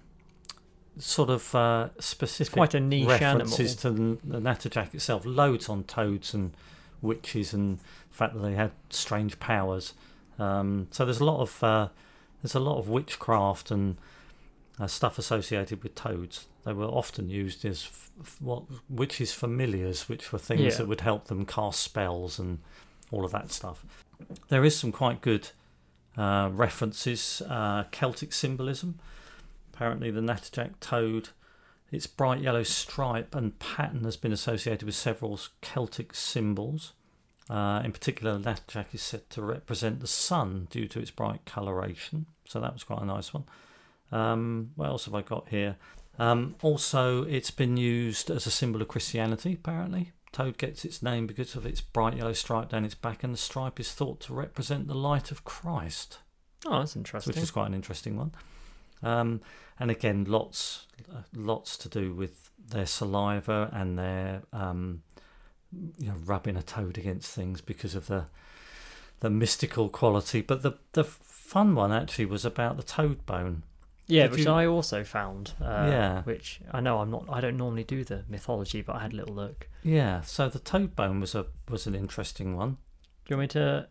[0.99, 5.25] sort of uh, specific quite a niche animal references to the, the natterjack itself.
[5.25, 6.53] Loads on toads and
[7.01, 9.95] witches, and the fact that they had strange powers.
[10.39, 11.89] Um, so there's a lot of uh,
[12.43, 13.97] there's a lot of witchcraft and
[14.81, 16.47] uh, stuff associated with toads.
[16.65, 20.71] They were often used as f- f- what witches' familiars, which were things Yeah.
[20.79, 22.59] that would help them cast spells and
[23.11, 23.85] all of that stuff.
[24.49, 25.51] There is some quite good
[26.17, 28.99] uh, references, uh, Celtic symbolism.
[29.73, 31.31] Apparently, the natterjack toad,
[31.91, 36.93] its bright yellow stripe and pattern has been associated with several Celtic symbols.
[37.51, 41.45] Uh, in particular, the natterjack is said to represent the sun due to its bright
[41.45, 42.27] coloration.
[42.47, 43.45] So that was quite a nice one.
[44.13, 45.77] Um, what else have I got here?
[46.19, 50.13] Um, also, it's been used as a symbol of Christianity, apparently.
[50.31, 53.39] Toad gets its name because of its bright yellow stripe down its back, and the
[53.39, 56.19] stripe is thought to represent the light of Christ
[56.67, 58.33] oh that's interesting which is quite an interesting one.
[59.03, 59.41] Um,
[59.81, 65.03] and again, lots, uh, lots to do with their saliva and their, um,
[65.99, 68.27] you know, rubbing a toad against things because of the,
[69.21, 70.41] the mystical quality.
[70.41, 73.65] But the the fun one actually was about the toad bone.
[74.07, 76.23] Yeah did which you- i also found uh, Yeah.
[76.23, 79.17] which i know i'm not i don't normally do the mythology but i had a
[79.17, 82.71] little look Yeah, so the toad bone was a was an interesting one.
[83.25, 83.87] do you want me to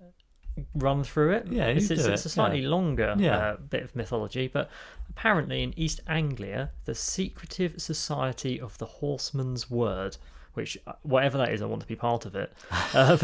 [0.76, 1.48] run through it.
[1.48, 3.38] Yeah, you it's, do it's, it, it's a slightly longer Yeah.
[3.38, 4.70] uh, bit of mythology, but
[5.10, 10.18] apparently in East Anglia, the secretive society of the Horseman's Word,
[10.54, 12.52] which uh, whatever that is, I want to be part of it,
[12.94, 13.20] um,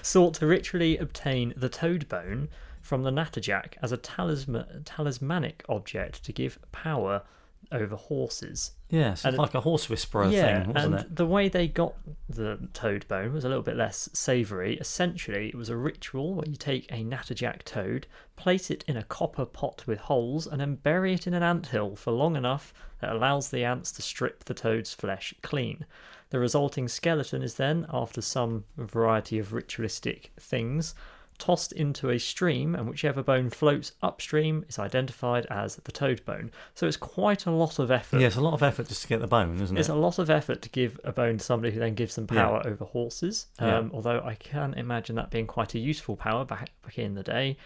[0.01, 2.49] sought to ritually obtain the toad bone
[2.81, 7.23] from the natterjack as a talisman, talismanic object to give power
[7.71, 8.71] over horses.
[8.89, 11.15] Yes, And like a horse whisperer yeah, thing, wasn't and it?
[11.15, 11.93] the way they got
[12.27, 14.75] the toad bone was a little bit less savoury.
[14.77, 19.03] Essentially, it was a ritual where you take a natterjack toad, place it in a
[19.03, 23.11] copper pot with holes, and then bury it in an anthill for long enough that
[23.13, 25.85] allows the ants to strip the toad's flesh clean.
[26.31, 30.93] The resulting skeleton is then, after some variety of ritualistic things,
[31.41, 36.51] tossed into a stream, and whichever bone floats upstream is identified as the toad bone.
[36.75, 38.19] So it's quite a lot of effort.
[38.21, 39.79] Yeah, it's a lot of effort just to get the bone, isn't it?
[39.79, 42.27] It's a lot of effort to give a bone to somebody who then gives them
[42.31, 42.43] Yeah.
[42.45, 43.47] power over horses.
[43.59, 43.77] Yeah.
[43.79, 47.23] Um, Although I can imagine that being quite a useful power back back in the
[47.23, 47.57] day.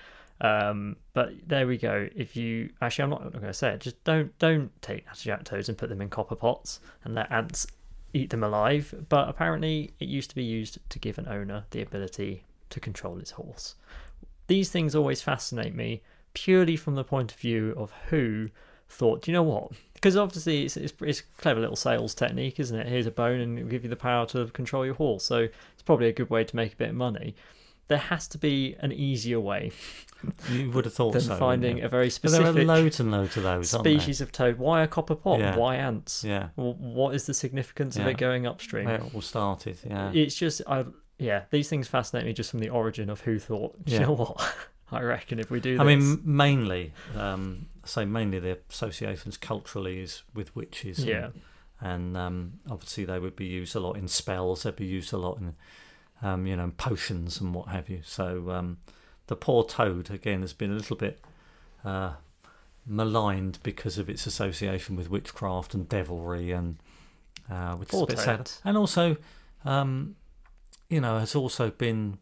[0.42, 2.10] Um, but there we go.
[2.16, 3.82] If you actually, I'm not going to say it.
[3.82, 7.68] Just don't don't take natterjack toads and put them in copper pots and let ants
[8.14, 8.94] eat them alive.
[9.10, 13.16] But apparently, it used to be used to give an owner the ability to control
[13.18, 13.76] his horse.
[14.48, 16.02] These things always fascinate me
[16.34, 18.50] purely from the point of view of who
[18.90, 19.72] thought, do you know what?
[19.94, 22.88] Because obviously it's, it's, it's a clever little sales technique, isn't it?
[22.88, 25.24] Here's a bone and it'll give you the power to control your horse.
[25.24, 25.38] So
[25.74, 27.36] it's probably a good way to make a bit of money.
[27.88, 29.72] There has to be an easier way
[30.50, 31.36] You would have thought than so.
[31.38, 34.58] finding a very But there are loads and loads of those, species of toad.
[34.58, 35.40] Why a copper pot?
[35.40, 35.56] Yeah.
[35.56, 36.24] Why ants?
[36.24, 38.86] Yeah, what is the significance of it going upstream?
[38.86, 39.78] where it all started.
[39.88, 40.86] Yeah, It's just, I
[41.18, 43.84] yeah, these things fascinate me just from the origin of who thought.
[43.86, 44.06] Do you Yeah.
[44.08, 44.56] know what?
[44.92, 49.36] I reckon if we do this, I mean, mainly, um, I say mainly the associations
[49.38, 51.00] culturally is with witches.
[51.00, 51.30] and- yeah,
[51.82, 54.64] and um, obviously they would be used a lot in spells.
[54.64, 55.56] They'd be used a lot in,
[56.22, 58.02] um, you know, potions and what have you.
[58.04, 58.78] So um,
[59.28, 61.20] the poor toad again has been a little bit
[61.84, 62.14] uh,
[62.86, 66.78] maligned because of its association with witchcraft and devilry, and
[67.50, 68.52] uh, which Poor is a bit sad.
[68.64, 69.18] And also,
[69.66, 70.16] um,
[70.96, 72.18] you know, has also been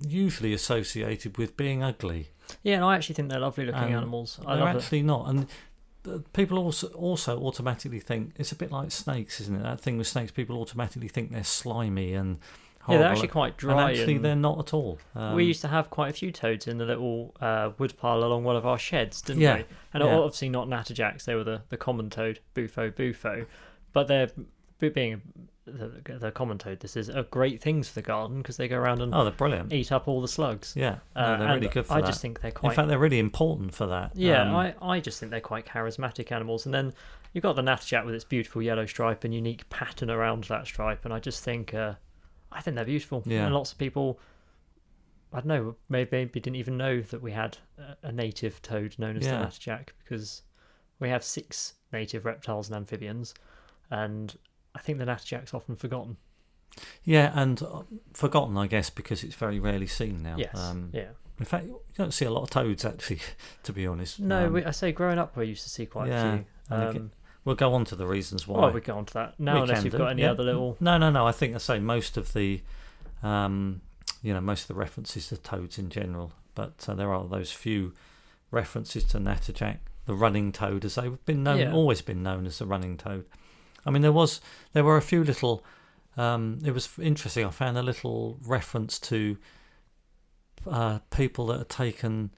[0.00, 2.28] usually associated with being ugly.
[2.62, 2.76] yeah.
[2.76, 4.38] And I actually think they're lovely looking Um, animals.
[4.46, 4.78] I They're love it.
[4.78, 5.46] actually not, and
[6.32, 9.62] people also also automatically think it's a bit like snakes, isn't it?
[9.62, 12.38] That thing with snakes, people automatically think they're slimy and
[12.88, 13.72] Yeah, they're actually quite dry.
[13.72, 14.98] and actually and they're not at all.
[15.14, 18.44] Um, we used to have quite a few toads in the little uh, woodpile along
[18.44, 19.64] one of our sheds, didn't Yeah, we?
[19.92, 20.16] And yeah.
[20.16, 23.44] obviously not natterjacks; they were the, the common toad, bufo bufo.
[23.92, 24.30] But they're
[24.78, 25.20] being
[25.66, 26.80] the, the common toad.
[26.80, 29.32] This is a great things for the garden because they go around and oh, they're
[29.32, 29.72] brilliant.
[29.72, 30.72] eat up all the slugs.
[30.76, 32.06] Yeah, no, Uh, they're really good for I that.
[32.06, 32.70] just think they're quite.
[32.70, 34.12] In fact, they're really important for that.
[34.14, 36.64] yeah, Um, I, I just think they're quite charismatic animals.
[36.64, 36.94] And then
[37.34, 41.04] you've got the natterjack with its beautiful yellow stripe and unique pattern around that stripe.
[41.04, 41.94] And I just think, uh,
[42.50, 43.22] I think they're beautiful.
[43.26, 43.44] Yeah.
[43.44, 44.18] And lots of people,
[45.34, 48.94] I don't know, maybe, maybe didn't even know that we had a, a native toad
[48.98, 49.40] known as Yeah.
[49.40, 50.42] the natterjack because
[50.98, 53.34] we have six native reptiles and amphibians.
[53.90, 54.34] And
[54.74, 56.16] I think the natterjack's often forgotten.
[57.04, 60.36] yeah, and uh, forgotten, I guess, because it's very rarely seen now.
[60.38, 60.56] Yes.
[60.58, 61.08] Um, yeah.
[61.38, 63.20] In fact, you don't see a lot of toads actually,
[63.62, 64.18] to be honest.
[64.20, 67.00] No, Um, we, I say growing up, we used to see quite Yeah, a few.
[67.00, 67.10] Um,
[67.44, 68.60] we'll go on to the reasons why.
[68.60, 70.32] well, we go on to that now, We unless you've do, got any yeah.
[70.32, 70.76] other little.
[70.80, 71.26] No, no, no.
[71.26, 72.60] I think I say most of the,
[73.22, 73.80] um,
[74.22, 77.52] you know, most of the references to toads in general, but uh, there are those
[77.52, 77.94] few
[78.50, 81.72] references to natterjack, the running toad, as they've been known, Yeah.
[81.72, 83.26] always been known as the running toad.
[83.86, 84.40] I mean, there was,
[84.72, 85.64] there were a few little.
[86.16, 87.44] Um, it was interesting.
[87.46, 89.36] I found a little reference to
[90.66, 92.30] uh, people that had taken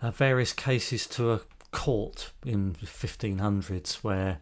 [0.00, 1.40] uh, various cases to a
[1.72, 4.38] court in the 1500s where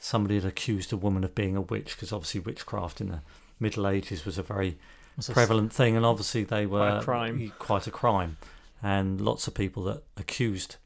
[0.00, 3.22] somebody had accused a woman of being a witch because obviously witchcraft in the
[3.58, 4.78] Middle Ages was a very
[5.16, 7.52] was prevalent thing, and obviously they were Quite a crime.
[7.58, 8.36] quite a crime,
[8.82, 10.76] and lots of people that accused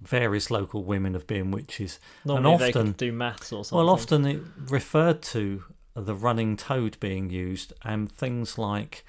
[0.00, 1.98] various local women of being witches.
[2.24, 3.84] Normally they often- could do maths or something.
[3.84, 9.04] Well, often it referred to the running toad being used, and things like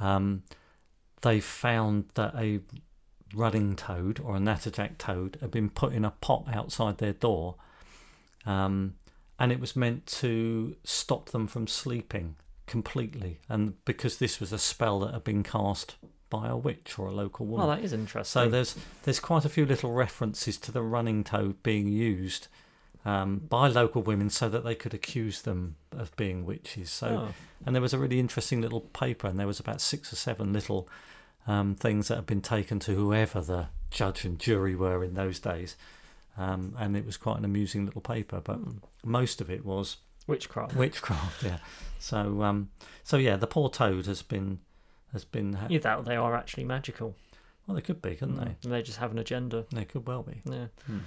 [0.00, 0.42] um,
[1.22, 2.60] they found that a
[3.34, 7.56] running toad or a natterjack toad had been put in a pot outside their door,
[8.44, 8.94] um,
[9.38, 14.58] and it was meant to stop them from sleeping completely, and because this was a
[14.58, 15.94] spell that had been cast
[16.30, 17.66] by a witch or a local woman.
[17.66, 18.42] Oh, that is interesting.
[18.44, 22.48] So there's there's quite a few little references to the running toad being used
[23.04, 26.90] um, by local women so that they could accuse them of being witches.
[26.90, 27.34] So Oh,
[27.64, 30.52] and there was a really interesting little paper, and there was about six or seven
[30.52, 30.88] little
[31.46, 35.38] um, things that had been taken to whoever the judge and jury were in those
[35.38, 35.76] days.
[36.36, 38.78] Um, and it was quite an amusing little paper, but Hmm.
[39.04, 40.74] most of it was witchcraft.
[40.74, 41.42] witchcraft.
[41.44, 41.58] Yeah.
[42.00, 42.70] So um,
[43.04, 44.58] so yeah, the poor toad has been
[45.16, 45.54] has been.
[45.54, 47.14] Ha- You doubt they are actually magical.
[47.66, 48.54] well, they could be, couldn't they?
[48.62, 49.64] and they just have an agenda.
[49.72, 49.84] they?
[49.84, 50.40] Could well be.
[50.44, 50.66] Yeah.
[50.86, 50.98] Hmm.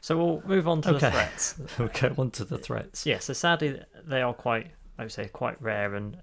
[0.00, 1.10] So we'll move on to the Okay.
[1.10, 1.54] threats.
[1.78, 3.06] we'll go on to the threats.
[3.06, 4.66] Yeah, so sadly they are quite,
[4.98, 6.18] I would say, quite rare, and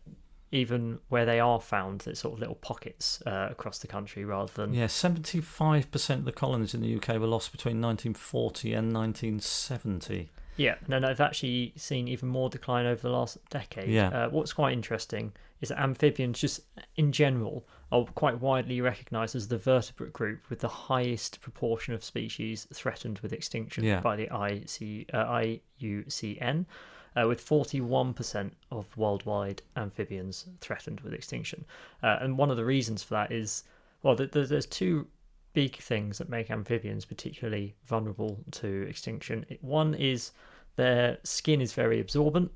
[0.52, 4.52] even where they are found, there's sort of little pockets uh, across the country rather
[4.54, 8.94] than Yeah, seventy-five percent of the colonies in the UK were lost between 1940 and
[8.94, 10.30] 1970.
[10.58, 13.90] Yeah, no, no, I've actually seen even more decline over the last decade.
[13.90, 14.10] Yeah.
[14.10, 16.62] Uh, what's quite interesting is that amphibians, just
[16.96, 22.04] in general, are quite widely recognised as the vertebrate group with the highest proportion of
[22.04, 24.00] species threatened with extinction Yeah.
[24.02, 26.66] by the IC, uh, IUCN,
[27.16, 31.66] uh, with 41% of worldwide amphibians threatened with extinction.
[32.02, 33.64] Uh, and one of the reasons for that is,
[34.04, 35.08] well, th- th- there's two
[35.54, 39.46] big things that make amphibians particularly vulnerable to extinction.
[39.60, 40.32] One is
[40.78, 42.52] their skin is very absorbent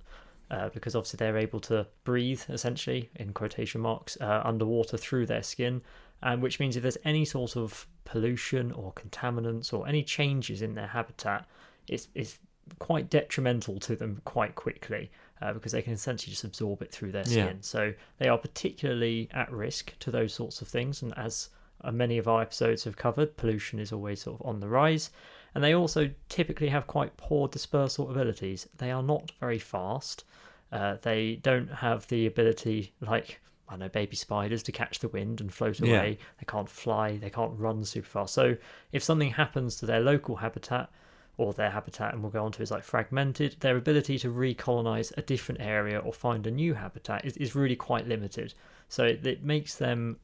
[0.52, 5.44] uh, because obviously they're able to breathe essentially in quotation marks uh, underwater through their
[5.44, 5.82] skin
[6.22, 10.76] and which means if there's any sort of pollution or contaminants or any changes in
[10.76, 11.46] their habitat
[11.88, 12.40] it's, it's
[12.80, 17.12] quite detrimental to them quite quickly uh, because they can essentially just absorb it through
[17.12, 17.46] their Yeah.
[17.48, 21.50] skin so they are particularly at risk to those sorts of things and as
[21.84, 25.10] uh, many of our episodes have covered pollution is always sort of on the rise
[25.54, 28.68] and they also typically have quite poor dispersal abilities.
[28.78, 30.26] They are not very fast.
[30.72, 35.08] Uh, they don't have the ability, like I don't know, baby spiders, to catch the
[35.08, 35.98] wind and float Yeah.
[35.98, 36.18] away.
[36.40, 37.18] They can't fly.
[37.18, 38.34] They can't run super fast.
[38.34, 38.58] So
[38.92, 40.90] if something happens to their local habitat,
[41.38, 45.12] or their habitat, and we'll go on to is like fragmented, their ability to recolonize
[45.18, 48.54] a different area or find a new habitat is, is really quite limited.
[48.88, 50.18] So it, it makes them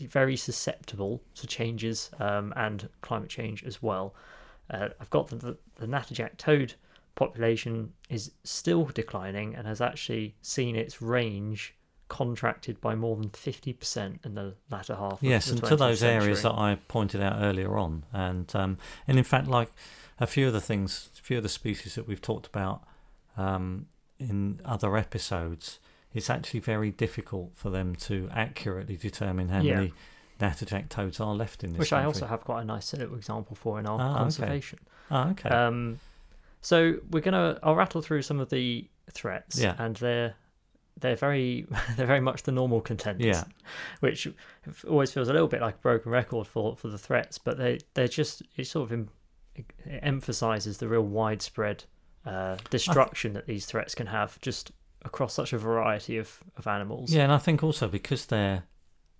[0.00, 4.14] very susceptible to changes um, and climate change as well.
[4.68, 6.74] Uh, I've got the, the, the natterjack toad
[7.14, 11.74] population is still declining and has actually seen its range
[12.08, 16.42] contracted by more than 50% in the latter half Yes, and to 20th those areas
[16.42, 19.70] that I pointed out earlier on, and um, and in fact, like
[20.18, 22.82] a few of the things, a few of the species that we've talked about
[23.36, 23.86] um,
[24.18, 25.78] in other episodes,
[26.12, 29.76] it's actually very difficult for them to accurately determine how Yeah.
[29.76, 29.92] many
[30.40, 31.78] natterjack toads are left in this.
[31.78, 34.18] which I also have quite a nice little example for in our Ah, okay.
[34.18, 34.78] conservation.
[35.10, 35.48] Oh, okay.
[35.50, 36.00] Um,
[36.60, 39.74] so we're gonna I'll rattle through some of the threats, Yeah.
[39.78, 40.34] and they're
[40.98, 43.44] they're very they're very much the normal contenders, Yeah.
[44.00, 44.28] which
[44.88, 47.78] always feels a little bit like a broken record for for the threats, but they
[47.94, 49.08] they're just it sort of em,
[49.56, 49.66] it
[50.02, 51.84] emphasizes the real widespread
[52.26, 57.12] uh, destruction that these threats can have just across such a variety of of animals.
[57.12, 58.64] yeah, and I think also because they're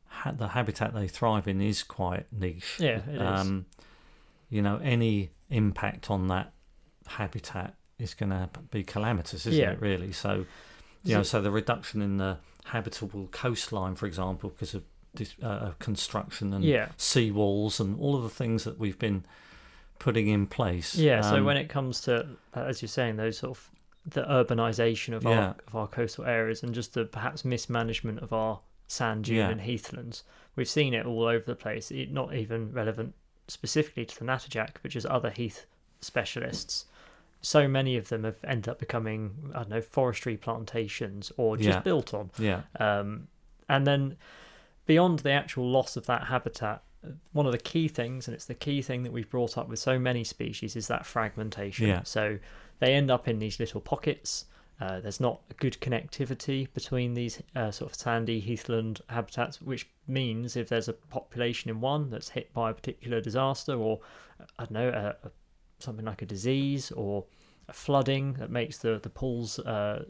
[0.06, 2.76] ha- the habitat they thrive in is quite niche.
[2.78, 3.20] Yeah, it is.
[3.22, 3.66] um,
[4.50, 6.52] You know, any impact on that
[7.16, 9.72] habitat is going to be calamitous, isn't Yeah.
[9.72, 9.80] it?
[9.80, 10.12] Really.
[10.12, 10.46] So,
[11.04, 14.84] you know, so the reduction in the habitable coastline, for example, because of
[15.42, 16.88] uh, construction and yeah.
[16.96, 19.24] sea walls and all of the things that we've been
[19.98, 20.94] putting in place.
[20.94, 23.70] Yeah, so um, when it comes to, uh, as you're saying, those sort of
[24.06, 25.30] the urbanization of Yeah.
[25.30, 29.48] our of our coastal areas and just the perhaps mismanagement of our sand dune Yeah.
[29.50, 30.22] and heathlands,
[30.56, 31.90] we've seen it all over the place.
[31.90, 33.14] It, not even relevant
[33.48, 35.66] specifically to the natterjack, but just other heath
[36.00, 36.86] specialists.
[37.42, 41.68] So many of them have ended up becoming, I don't know, forestry plantations or just
[41.68, 41.80] Yeah.
[41.80, 42.30] built on.
[42.38, 43.28] yeah, Um,
[43.68, 44.16] and then
[44.86, 46.82] beyond the actual loss of that habitat,
[47.32, 49.78] one of the key things, and it's the key thing that we've brought up with
[49.78, 51.86] so many species, is that fragmentation.
[51.88, 52.02] Yeah.
[52.02, 52.38] So
[52.78, 54.44] they end up in these little pockets.
[54.78, 59.88] Uh, there's not a good connectivity between these uh, sort of sandy heathland habitats, which
[60.06, 64.00] means if there's a population in one that's hit by a particular disaster, or
[64.58, 65.30] I don't know, a, a,
[65.82, 67.24] something like a disease or
[67.68, 70.04] a flooding that makes the the pools uh,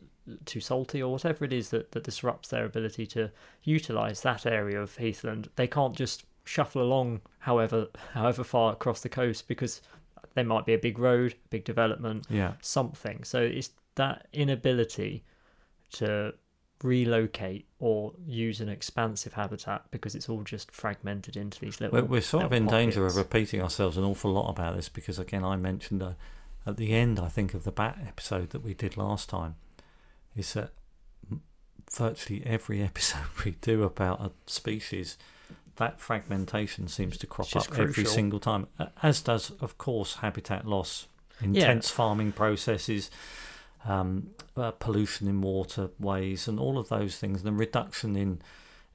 [0.44, 3.30] too salty, or whatever it is that, that disrupts their ability to
[3.64, 9.08] utilize that area of heathland, they can't just shuffle along however however far across the
[9.08, 9.80] coast because
[10.34, 12.52] there might be a big road, big development, yeah.
[12.60, 13.24] something.
[13.24, 15.24] So it's that inability
[15.92, 16.34] to
[16.82, 22.00] relocate or use an expansive habitat because it's all just fragmented into these little.
[22.00, 24.88] We're, we're sort of in little danger of repeating ourselves an awful lot about this
[24.88, 26.12] because, again, I mentioned uh,
[26.66, 29.56] at the end, I think, of the bat episode that we did last time,
[30.36, 30.70] is that
[31.92, 35.18] virtually every episode we do about a species,
[35.76, 38.66] that fragmentation seems to crop up every single time,
[39.02, 41.06] as does, of course, habitat loss,
[41.40, 43.10] intense farming processes.
[43.86, 48.42] Um, uh, pollution in waterways and all of those things, and the reduction in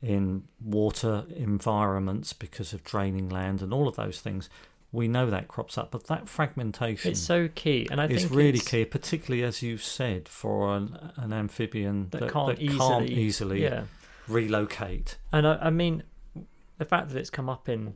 [0.01, 4.49] in water environments because of draining land and all of those things.
[4.91, 8.59] We know that crops up, but that fragmentation It's so key, and I think really
[8.59, 12.77] it's- key, particularly as you've said, for an, an amphibian that that, can't that easily,
[12.77, 13.83] can't easily yeah.
[14.27, 15.17] relocate.
[15.33, 16.03] And I, I mean,
[16.77, 17.95] the fact that it's come up in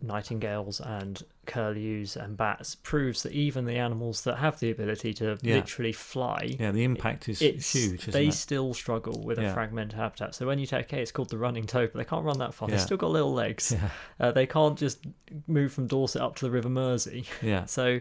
[0.00, 5.36] nightingales and curlews and bats proves that even the animals that have the ability to
[5.42, 5.56] Yeah.
[5.56, 8.32] literally fly, Yeah, the impact is huge, they it?
[8.32, 10.34] still struggle with a fragmented habitat.
[10.34, 12.54] So when you take, okay, it's called the running toad, but they can't run that
[12.54, 12.68] far.
[12.68, 13.72] They've still got little legs.
[13.72, 15.04] Yeah, Uh, they can't just
[15.46, 17.24] move from Dorset up to the River Mersey.
[17.42, 18.00] yeah, So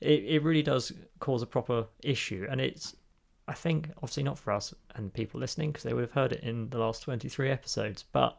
[0.00, 2.46] it, it really does cause a proper issue.
[2.50, 2.96] And it's,
[3.46, 6.42] I think, obviously not for us and people listening, because they would have heard it
[6.42, 8.04] in the last 23 episodes.
[8.12, 8.38] But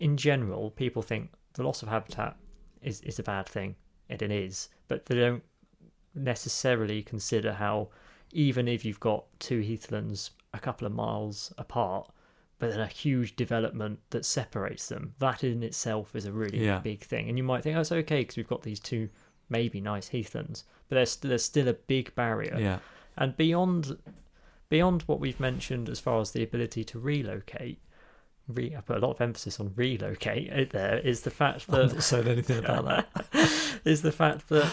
[0.00, 2.36] in general, people think the loss of habitat
[2.80, 3.76] is, is a bad thing.
[4.08, 4.70] And it is.
[4.88, 5.42] But they don't
[6.14, 7.88] necessarily consider how,
[8.32, 12.10] even if you've got two heathlands a couple of miles apart,
[12.58, 16.78] but then a huge development that separates them, that in itself is a really Yeah.
[16.80, 17.28] big thing.
[17.28, 19.10] And you might think, oh, it's okay because we've got these two
[19.50, 22.56] maybe nice heathlands, but there's there's still a big barrier.
[22.58, 22.78] yeah,
[23.16, 23.96] And beyond
[24.68, 27.80] beyond what we've mentioned as far as the ability to relocate,
[28.48, 31.80] re, I put a lot of emphasis on relocate out there is the fact that
[31.80, 33.80] I've not said anything about that.
[33.84, 34.70] is the fact that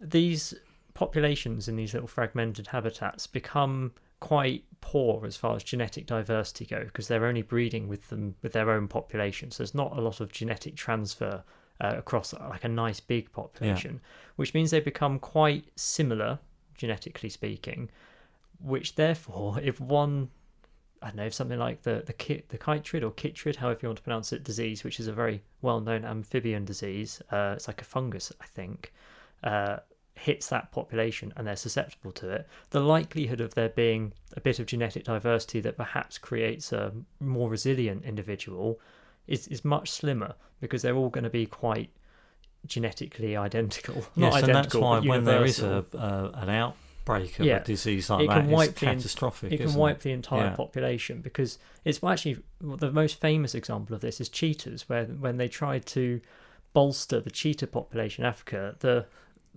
[0.00, 0.54] these
[0.94, 6.84] populations in these little fragmented habitats become quite poor as far as genetic diversity go
[6.84, 10.20] because they're only breeding with them with their own population so there's not a lot
[10.20, 11.44] of genetic transfer
[11.82, 14.00] uh, across like a nice big population
[14.36, 16.38] which means they become quite similar
[16.74, 17.90] genetically speaking
[18.58, 20.30] which therefore if one
[21.02, 23.98] I don't know, something like the the kit the chytrid or chytrid, however you want
[23.98, 27.20] to pronounce it, disease, which is a very well known amphibian disease.
[27.30, 28.92] Uh, it's like a fungus, I think.
[29.44, 29.78] Uh,
[30.16, 32.48] hits that population and they're susceptible to it.
[32.70, 37.50] The likelihood of there being a bit of genetic diversity that perhaps creates a more
[37.50, 38.80] resilient individual
[39.26, 41.90] is is much slimmer because they're all going to be quite
[42.66, 44.06] genetically identical.
[44.16, 46.48] Not yes, and that's why when there is a, a an
[47.08, 47.56] outbreak of Yeah.
[47.58, 49.52] a disease like It that, can wipe it's the en- catastrophic.
[49.52, 50.02] it can wipe it?
[50.02, 50.56] the entire Yeah.
[50.56, 55.48] population because it's actually the most famous example of this is cheetahs where when they
[55.48, 56.20] tried to
[56.72, 59.06] bolster the cheetah population in africa the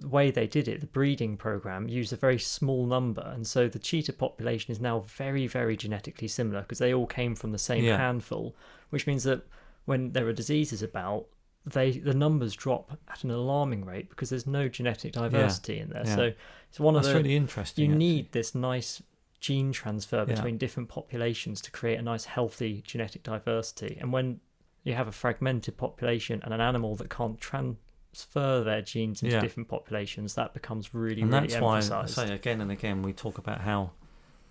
[0.07, 3.79] way they did it the breeding program used a very small number and so the
[3.79, 7.83] cheetah population is now very very genetically similar because they all came from the same
[7.83, 7.97] Yeah.
[7.97, 8.55] handful
[8.91, 9.41] which means that
[9.85, 11.25] when there are diseases about
[11.71, 16.03] they the numbers drop at an alarming rate because there's no genetic diversity in there
[16.05, 16.15] Yeah.
[16.15, 16.31] so
[16.69, 17.85] it's one of That's the really interesting.
[17.85, 17.97] you actually.
[18.05, 19.01] need this nice
[19.39, 20.35] gene transfer Yeah.
[20.35, 24.39] between different populations to create a nice healthy genetic diversity and when
[24.83, 29.41] you have a fragmented population and an animal that can't transfer their genes into Yeah.
[29.41, 33.13] different populations that becomes really and really that's why I say again and again we
[33.13, 33.91] talk about how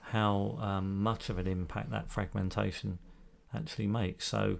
[0.01, 2.99] how um, much of an impact that fragmentation
[3.53, 4.27] actually makes.
[4.27, 4.59] So,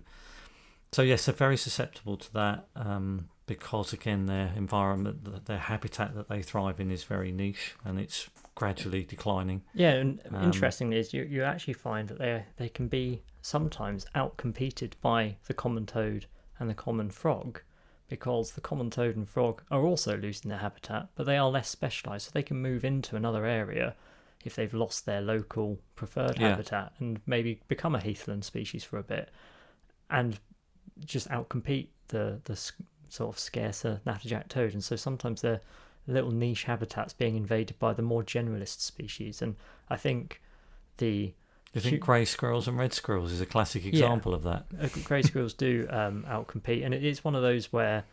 [0.93, 6.29] so yes, they're very susceptible to that um, because again their environment, their habitat that
[6.29, 9.63] they thrive in is very niche and it's gradually declining.
[9.75, 14.05] yeah and Um, interestingly is you, you actually find that they they can be sometimes
[14.17, 16.27] outcompeted by the common toad
[16.59, 17.61] and the common frog
[18.09, 21.69] because the common toad and frog are also losing their habitat but they are less
[21.69, 23.95] specialized so they can move into another area
[24.45, 26.51] if they've lost their local preferred Yeah.
[26.51, 29.31] habitat and maybe become a heathland species for a bit
[30.11, 30.41] and
[31.05, 32.57] just outcompete the the
[33.09, 35.61] sort of scarcer natterjack toad and so sometimes they're
[36.07, 39.57] little niche habitats being invaded by the more generalist species and
[39.91, 40.41] i think
[40.99, 41.33] the
[41.73, 44.67] Do you think grey squirrels and red squirrels is a classic example of that?
[44.81, 48.05] uh, grey squirrels do um, outcompete, and it is one of those where,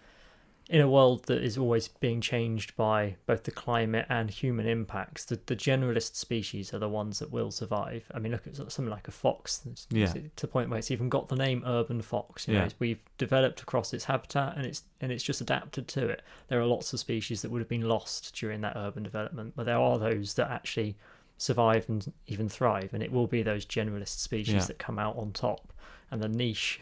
[0.67, 5.23] in a world that is always being changed by both the climate and human impacts,
[5.23, 8.06] the, the generalist species are the ones that will survive.
[8.13, 10.06] I mean, look at something like a fox, it's- Yeah.
[10.06, 12.47] it's to the point where it's even got the name urban fox.
[12.47, 12.69] You know, Yeah.
[12.80, 16.23] we've developed across its habitat, and it's and it's just adapted to it.
[16.47, 19.65] There are lots of species that would have been lost during that urban development, but
[19.67, 20.95] there are those that actually
[21.38, 24.65] survive and even thrive, and it will be those generalist species Yeah.
[24.65, 25.71] that come out on top,
[26.10, 26.80] and the niche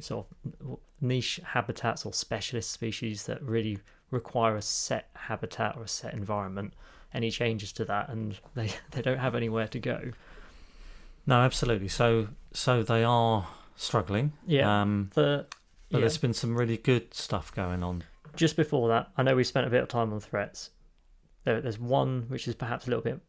[0.00, 0.26] sort
[0.60, 3.78] of niche habitats or specialist species that really
[4.10, 6.72] require a set habitat or a set environment.
[7.12, 10.12] Any changes to that, and they they don't have anywhere to go.
[11.26, 11.88] No, absolutely.
[11.88, 13.46] So, so they are
[13.76, 14.32] struggling.
[14.46, 15.46] Yeah, Um, the
[15.90, 16.00] but yeah.
[16.00, 18.04] there's been some really good stuff going on.
[18.36, 20.70] just before that, I know we spent a bit of time on threats.
[21.44, 23.20] There, there's one which is perhaps a little bit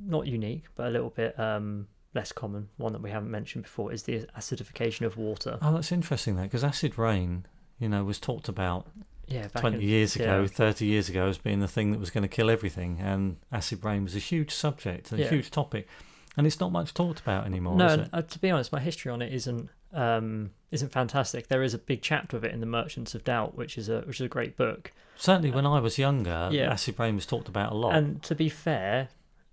[0.00, 2.68] not unique, but a little bit um, less common.
[2.76, 5.58] One that we haven't mentioned before is the acidification of water.
[5.62, 7.46] Oh, that's interesting though, because acid rain,
[7.78, 8.86] you know, was talked about
[9.26, 10.46] Yeah, back 20 in, years ago, yeah.
[10.46, 12.98] 30 years ago as being the thing that was going to kill everything.
[13.00, 15.28] And acid rain was a huge subject, a Yeah.
[15.28, 15.86] huge topic.
[16.36, 18.08] And it's not much talked about anymore, no, is and, it?
[18.12, 21.48] uh, to be honest, my history on it isn't um, isn't fantastic.
[21.48, 24.02] There is a big chapter of it in the Merchants of Doubt, which is a
[24.02, 24.92] which is a great book.
[25.16, 26.70] Certainly when I was younger, Yeah.
[26.70, 27.94] acid rain was talked about a lot.
[27.94, 29.08] And to be fair,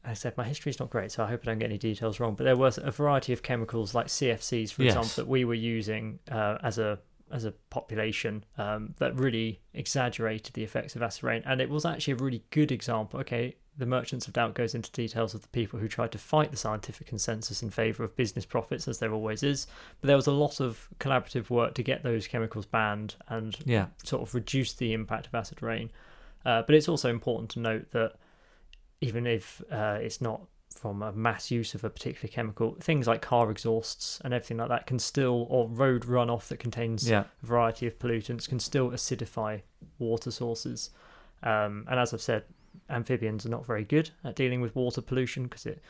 [0.07, 2.19] I said my history is not great, so I hope I don't get any details
[2.19, 2.35] wrong.
[2.35, 4.93] But there was a variety of chemicals like CFCs, for Yes.
[4.95, 6.99] example, that we were using uh, as a
[7.31, 11.85] as a population um, that really exaggerated the effects of acid rain, and it was
[11.85, 13.19] actually a really good example.
[13.19, 16.51] Okay, the Merchants of Doubt goes into details of the people who tried to fight
[16.51, 19.65] the scientific consensus in favour of business profits, as there always is.
[20.01, 23.87] But there was a lot of collaborative work to get those chemicals banned and Yeah.
[24.03, 25.91] sort of reduce the impact of acid rain.
[26.45, 28.13] Uh, but it's also important to note that
[29.05, 30.41] even if uh, it's not
[30.73, 34.69] from a mass use of a particular chemical, things like car exhausts and everything like
[34.69, 37.23] that can still, or road runoff that contains Yeah.
[37.43, 39.61] a variety of pollutants, can still acidify
[39.99, 40.89] water sources.
[41.43, 42.43] Um, and as I've said,
[42.89, 45.81] amphibians are not very good at dealing with water pollution because it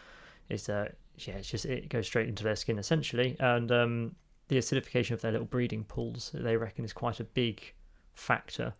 [0.49, 4.15] is uh, yeah, it's just it goes straight into their skin essentially, and um,
[4.49, 7.73] the acidification of their little breeding pools they reckon is quite a big
[8.13, 8.73] factor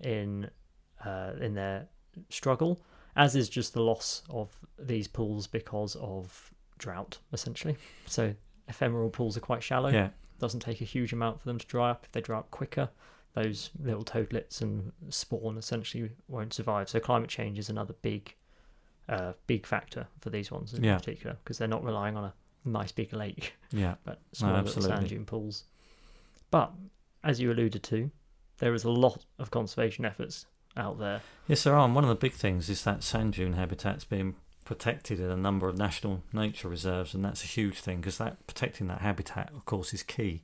[0.00, 0.48] in
[1.04, 1.88] uh, in their
[2.28, 2.80] struggle,
[3.16, 4.48] as is just the loss of
[4.78, 7.76] these pools because of drought essentially.
[8.06, 8.34] So
[8.68, 9.90] ephemeral pools are quite shallow.
[9.90, 10.10] Yeah.
[10.38, 12.04] Doesn't take a huge amount for them to dry up.
[12.06, 12.88] If they dry up quicker,
[13.34, 16.88] those little toadlets and spawn essentially won't survive.
[16.88, 18.34] So climate change is another big,
[19.08, 20.96] uh, big factor for these ones in Yeah.
[20.96, 22.34] particular because they're not relying on a
[22.64, 23.96] nice big lake, Yeah.
[24.04, 25.64] but small little sand dune pools.
[26.50, 26.72] But
[27.22, 28.10] as you alluded to,
[28.58, 30.46] there is a lot of conservation efforts
[30.80, 31.20] out there.
[31.46, 31.84] Yes, there are.
[31.84, 35.36] And one of the big things is that sand dune habitat's being protected in a
[35.36, 39.50] number of national nature reserves, and that's a huge thing because that protecting that habitat,
[39.54, 40.42] of course, is key.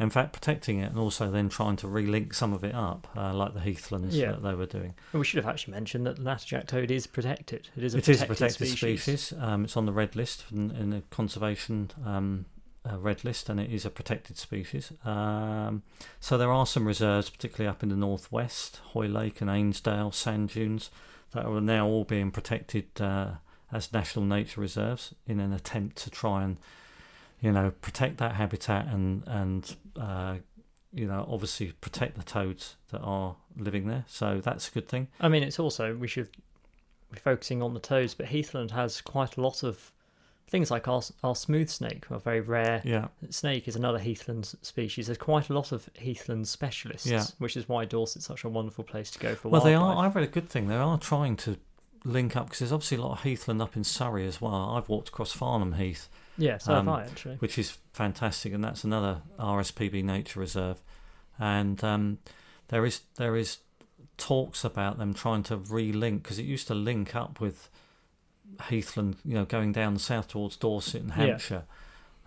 [0.00, 3.34] In fact, protecting it and also then trying to relink some of it up, uh,
[3.34, 4.30] like the heathlands Yeah.
[4.32, 4.94] that they were doing.
[5.12, 7.68] And we should have actually mentioned that the natterjack toad is protected.
[7.76, 9.02] It is a It protected, is a protected species.
[9.02, 9.38] species.
[9.40, 12.44] Um, it's on the red list in, in the conservation um,
[12.90, 14.92] uh, red list, and it is a protected species.
[15.04, 15.82] Um,
[16.20, 20.90] so there are some reserves, particularly up in the northwest, Hoylake and Ainsdale sand dunes,
[21.32, 23.32] that are now all being protected uh,
[23.72, 26.56] as national nature reserves in an attempt to try and,
[27.40, 30.36] you know, protect that habitat and and uh,
[30.92, 34.04] you know obviously protect the toads that are living there.
[34.08, 35.08] So that's a good thing.
[35.20, 36.30] I mean, it's also we should
[37.12, 39.92] be focusing on the toads, but Heathland has quite a lot of
[40.48, 43.08] things like our our smooth snake, a very rare Yeah.
[43.30, 45.06] snake, is another Heathland species.
[45.06, 47.24] There's quite a lot of Heathland specialists, Yeah.
[47.38, 49.96] which is why Dorset's such a wonderful place to go for Well, they are.
[50.04, 50.68] I've read a good thing.
[50.68, 51.58] They are trying to
[52.04, 54.54] link up because there's obviously a lot of heathland up in Surrey as well.
[54.76, 57.36] I've walked across Farnham Heath, Yeah, so um, have I actually.
[57.36, 60.80] which is fantastic, and that's another RSPB nature reserve.
[61.38, 62.18] And um,
[62.68, 63.58] there is there is
[64.16, 67.68] talks about them trying to relink because it used to link up with
[68.68, 71.14] Heathland, you know, going down south towards Dorset and Yeah.
[71.16, 71.64] Hampshire.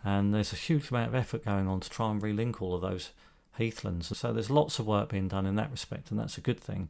[0.03, 2.81] And there's a huge amount of effort going on to try and relink all of
[2.81, 3.11] those
[3.53, 4.15] heathlands.
[4.17, 6.89] So there's lots of work being done in that respect, and that's a good thing.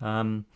[0.00, 0.46] Um,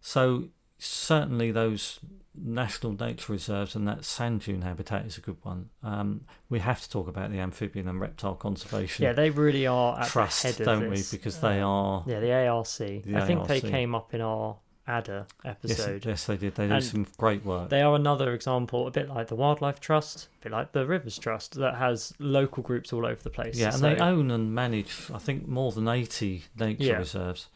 [0.00, 0.48] so
[0.78, 2.00] certainly those
[2.40, 5.70] national nature reserves and that sand dune habitat is a good one.
[5.82, 9.98] Um, we have to talk about the amphibian and reptile conservation Yeah, they really are
[10.00, 11.10] at trust, the head of don't this.
[11.10, 11.18] we?
[11.18, 12.04] Because they are.
[12.06, 12.68] Yeah, the ARC.
[12.76, 14.56] The I think they came up in our
[14.88, 16.06] Adder Yes, episode.
[16.06, 16.54] yes, they did.
[16.54, 17.68] They do And some great work.
[17.68, 21.18] They are another example, a bit like the Wildlife Trust, a bit like the Rivers
[21.18, 23.56] Trust, that has local groups all over the place.
[23.56, 26.98] yeah, and So, they own and manage, I think, more than 80 nature Yeah.
[26.98, 27.48] reserves.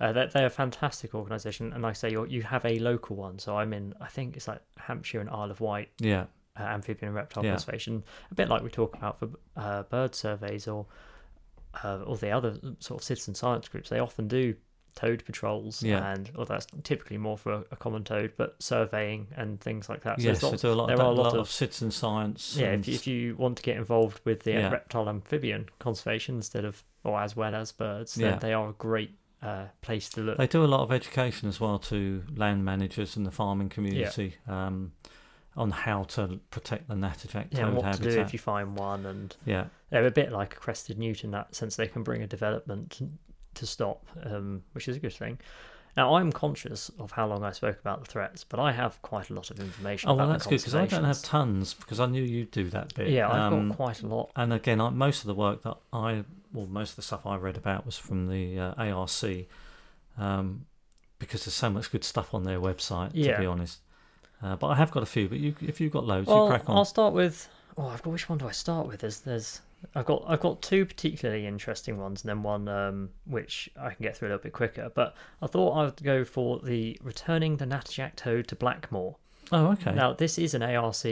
[0.00, 3.16] uh, they're, they're a fantastic organisation, and like I say, you're, you have a local
[3.16, 3.38] one.
[3.38, 6.24] So I'm in, I think it's like Hampshire and Isle of Wight Yeah,
[6.58, 7.50] uh, amphibian and reptile Yeah.
[7.52, 10.86] conservation, a bit like we talk about for uh, bird surveys or
[11.84, 13.90] uh, or the other sort of citizen science groups.
[13.90, 14.54] They often do
[14.94, 16.12] toad patrols, Yeah.
[16.12, 20.20] and or that's typically more for a, common toad, but surveying and things like that.
[20.20, 21.90] So yes, lots- do a lot, there of, are a lot lot of- of citizen
[21.90, 22.56] science.
[22.56, 24.70] yeah, and if you, if you want to get involved with the Yeah.
[24.70, 28.38] reptile amphibian conservation instead of or as well as birds, then Yeah.
[28.38, 30.36] they are a great uh, place to look.
[30.36, 34.34] They do a lot of education as well to land managers and the farming community
[34.46, 34.92] um,
[35.56, 38.04] on how to protect the natterjack yeah, toad and what habitat.
[38.04, 41.24] to do if you find one, and Yeah, they're a bit like a crested newt
[41.24, 41.74] in that sense.
[41.76, 43.00] They can bring a development
[43.54, 45.38] to, to stop, um, which is a good thing.
[45.96, 49.28] Now, I'm conscious of how long I spoke about the threats, but I have quite
[49.28, 50.08] a lot of information.
[50.08, 52.94] Oh well, that's good because I don't have tons because I knew you'd do that
[52.94, 53.08] bit.
[53.08, 54.30] Yeah, I've Um, got quite a lot.
[54.36, 57.36] and again, I, most of the work that I, well, most of the stuff I
[57.36, 59.46] read about was from the uh, ARC,
[60.16, 60.66] um,
[61.18, 63.10] because there's so much good stuff on their website.
[63.12, 63.34] Yeah.
[63.34, 63.80] To be honest,
[64.42, 65.28] uh, but I have got a few.
[65.28, 66.76] But you, if you've got loads, Well, you crack on.
[66.76, 67.48] I'll start with.
[67.76, 69.00] Oh, I've got which one do I start with?
[69.00, 69.60] There's, there's,
[69.94, 74.02] I've got, I've got two particularly interesting ones, and then one um, which I can
[74.02, 74.90] get through a little bit quicker.
[74.94, 79.16] But I thought I'd go for the returning the natterjack toad to Blackmoor.
[79.52, 79.92] oh, okay.
[79.94, 81.04] Now, this is an ARC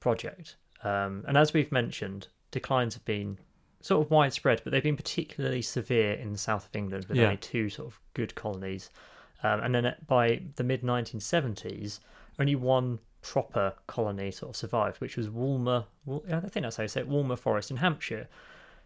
[0.00, 3.38] project, um, and as we've mentioned, declines have been
[3.80, 7.24] sort of widespread, but they've been particularly severe in the south of England with Yeah.
[7.26, 8.90] only two sort of good colonies.
[9.42, 12.00] Um, and then by the mid 1970s,
[12.40, 12.98] only one
[13.32, 15.84] proper colony sort of survived, which was Woolmer.
[16.06, 18.28] Wool, I think that's how you say it, Woolmer Forest in Hampshire.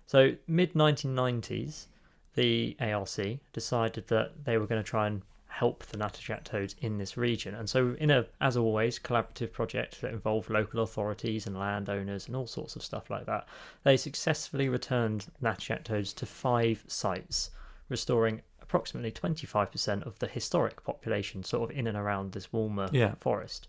[0.06, 1.86] So mid 1990s,
[2.34, 6.96] the ARC decided that they were going to try and help the natterjack toads in
[6.98, 7.54] this region.
[7.54, 12.34] And so, in a, as always, collaborative project that involved local authorities and landowners and
[12.34, 13.46] all sorts of stuff like that,
[13.84, 17.50] they successfully returned natterjack toads to five sites,
[17.90, 23.14] restoring approximately 25% of the historic population, sort of in and around this Woolmer Yeah.
[23.20, 23.68] forest.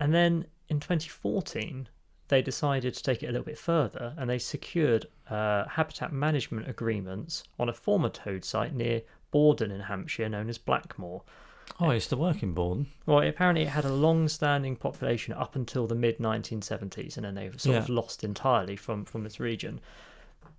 [0.00, 1.88] And then in 2014,
[2.28, 6.68] they decided to take it a little bit further and they secured uh, habitat management
[6.68, 11.22] agreements on a former toad site near Bordon in Hampshire known as Blackmoor.
[11.78, 12.86] Oh, I used to work in Bordon.
[13.06, 17.34] Well, apparently it had a long standing population up until the mid 1970s and then
[17.34, 19.80] they were sort of lost entirely from, from this region.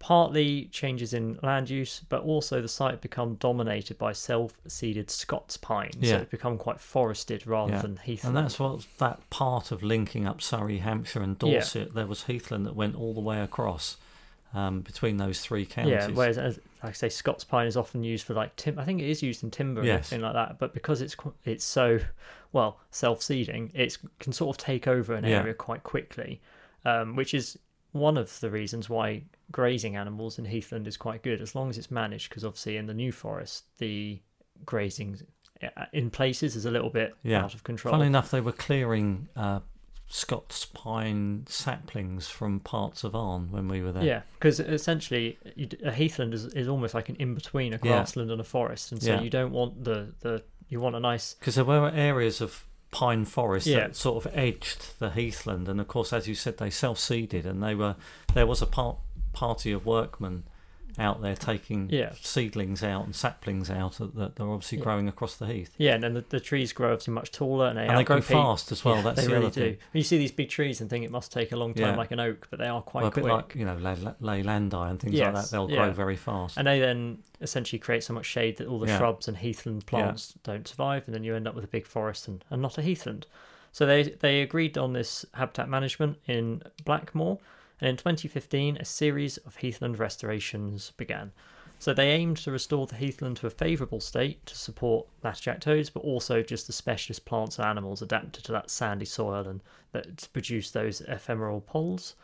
[0.01, 5.57] Partly changes in land use, but also the site become dominated by self seeded Scots
[5.57, 5.91] pine.
[5.93, 6.15] So Yeah.
[6.21, 7.81] it's become quite forested rather Yeah.
[7.83, 8.35] than heathland.
[8.35, 11.53] And that's what that part of linking up Surrey, Hampshire, and Yeah.
[11.53, 11.93] Dorset.
[11.93, 13.97] There was heathland that went all the way across
[14.53, 15.91] um, between those three counties.
[15.93, 18.77] Yeah, whereas as, like I say, Scots pine is often used for like tim.
[18.79, 20.07] I think it is used in timber and Yes.
[20.07, 20.57] everything like that.
[20.59, 21.99] But because it's it's so
[22.51, 25.39] well self seeding, it can sort of take over an Yeah.
[25.41, 26.41] area quite quickly,
[26.83, 27.57] um, which is
[27.93, 29.21] one of the reasons why
[29.51, 32.29] grazing animals in heathland is quite good as long as it's managed.
[32.29, 34.19] Because obviously in the New Forest, the
[34.65, 35.19] grazing
[35.63, 37.43] uh, in places is a little bit Yeah.
[37.43, 37.91] out of control.
[37.93, 39.59] Funny enough, they were clearing uh,
[40.13, 44.03] Scots pine saplings from parts of Arne when we were there.
[44.03, 45.37] Yeah, because essentially
[45.85, 47.91] a heathland is, is almost like an in between a Yeah.
[47.93, 49.21] grassland and a forest, and so Yeah.
[49.21, 53.23] you don't want the, the you want a nice Because there were areas of pine
[53.23, 53.87] forest Yeah.
[53.87, 57.63] that sort of edged the heathland, and of course, as you said, they self-seeded, and
[57.63, 57.95] they were
[58.33, 58.97] there was a part,
[59.33, 60.43] party of workmen
[60.99, 62.11] out there taking Yeah.
[62.21, 64.83] seedlings out and saplings out that that they're obviously Yeah.
[64.83, 67.77] growing across the heath, yeah, and then the, the trees grow obviously much taller and
[67.77, 68.97] they, and they grow fast as well.
[68.97, 69.61] Yeah, That's they the really other do.
[69.71, 69.77] thing.
[69.93, 72.19] You see these big trees and think it must take a long time, like an
[72.19, 73.23] oak, but they are quite Well, a quick.
[73.23, 75.49] bit like you know ley, leylandii and things like that.
[75.49, 76.57] They'll grow very fast.
[76.57, 80.33] and they then essentially create so much shade that all the shrubs and heathland plants
[80.43, 82.81] don't survive, and then you end up with a big forest and, and not a
[82.81, 83.27] heathland.
[83.71, 87.39] So they they agreed on this habitat management in Blackmoor,
[87.81, 91.31] and in 2015 a series of heathland restorations began.
[91.79, 95.89] So they aimed to restore the heathland to a favourable state to support natterjack toads,
[95.89, 99.61] but also just the specialist plants and animals adapted to that sandy soil and
[99.91, 102.15] that produce those ephemeral poles.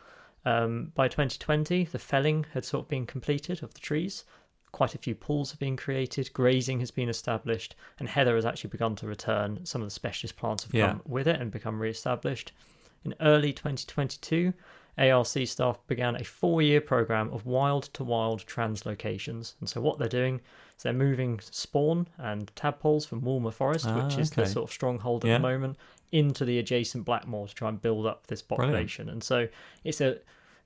[0.45, 4.23] Um, by 2020, the felling had sort of been completed of the trees.
[4.71, 8.69] Quite a few pools have been created, grazing has been established, and heather has actually
[8.69, 9.65] begun to return.
[9.65, 10.89] Some of the specialist plants have Yeah.
[10.89, 12.51] come with it and become re established.
[13.03, 14.53] In early 2022,
[14.97, 19.53] ARC staff began a four year program of wild to wild translocations.
[19.59, 20.41] And so, what they're doing
[20.75, 24.73] is they're moving spawn and tadpoles from Woolmer Forest, Ah, which is the sort of
[24.73, 25.37] stronghold at Yeah.
[25.37, 25.77] the moment,
[26.11, 28.71] into the adjacent Blackmoor to try and build up this Brilliant.
[28.73, 29.09] population.
[29.09, 29.47] And so,
[29.83, 30.19] it's a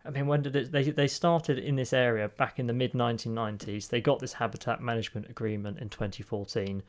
[0.04, 0.72] I mean, when did it?
[0.72, 3.90] They they started in this area back in the mid 1990s.
[3.90, 6.82] They got this habitat management agreement in 2014.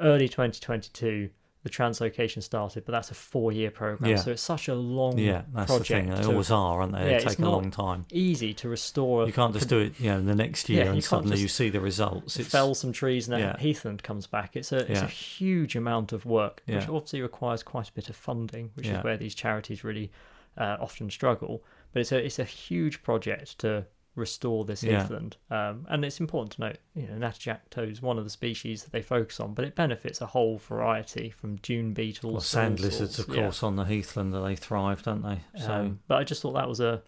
[0.00, 1.30] Early 2022,
[1.64, 4.10] the translocation started, but that's a four-year program.
[4.10, 4.16] Yeah.
[4.18, 6.10] So it's such a long Yeah, that's the thing.
[6.10, 6.98] They always are, aren't they?
[7.00, 8.04] Yeah, They it's take a not- long time.
[8.12, 9.26] easy to restore.
[9.26, 11.40] You can't just do it, you know, the next year Yeah, you and can't suddenly
[11.40, 12.38] you see the results.
[12.38, 13.56] It's fell some trees and then yeah.
[13.58, 14.56] heathland comes back.
[14.56, 18.14] It's a it's a huge amount of work, which obviously requires quite a bit of
[18.16, 20.12] funding, which is where these charities really
[20.58, 21.64] uh, often struggle.
[21.94, 23.86] But it's a it's a huge project to
[24.16, 25.00] restore this Yeah.
[25.02, 28.30] heathland, um, and it's important to note, you know, natterjack toad is one of the
[28.30, 32.40] species that they focus on, but it benefits a whole variety from dune beetles, well,
[32.40, 33.42] sand lizards, of Yeah.
[33.42, 35.40] course, on the heathland that they thrive, don't they?
[35.60, 37.02] So Um, but I just thought that was a.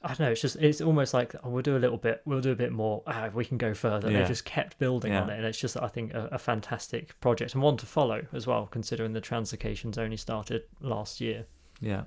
[0.00, 0.30] I don't know.
[0.30, 2.70] It's just it's almost like oh, we'll do a little bit, we'll do a bit
[2.70, 3.02] more.
[3.08, 4.08] Ah, we can go further.
[4.10, 4.22] Yeah.
[4.22, 7.54] They just kept building on it, and it's just I think a, a fantastic project
[7.54, 11.46] and one to follow as well, considering the translocations only started last year.
[11.80, 12.04] yeah,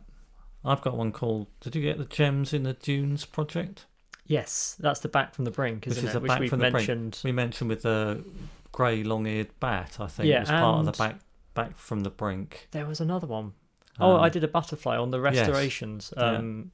[0.64, 1.48] I've got one called.
[1.60, 3.88] Did you get the Gems in the Dunes project?
[4.32, 6.14] Yes, that's the back from the brink, Which isn't is it?
[6.14, 6.88] the Which back we've from the brink.
[6.88, 7.20] mentioned.
[7.24, 8.24] We mentioned with the
[8.72, 9.98] grey long-eared bat.
[10.00, 11.20] I think Yeah, was part of the back
[11.54, 12.68] back from the brink.
[12.72, 13.54] There was another one.
[14.00, 15.36] Oh, Um, I did a butterfly on the yes.
[15.38, 16.24] restorations, Yeah.
[16.38, 16.72] um,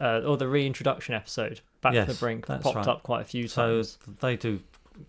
[0.00, 1.60] uh, or the reintroduction episode.
[1.82, 2.88] Back from the brink that's popped right.
[2.88, 3.52] up quite a few times.
[3.52, 4.18] So times.
[4.20, 4.60] they do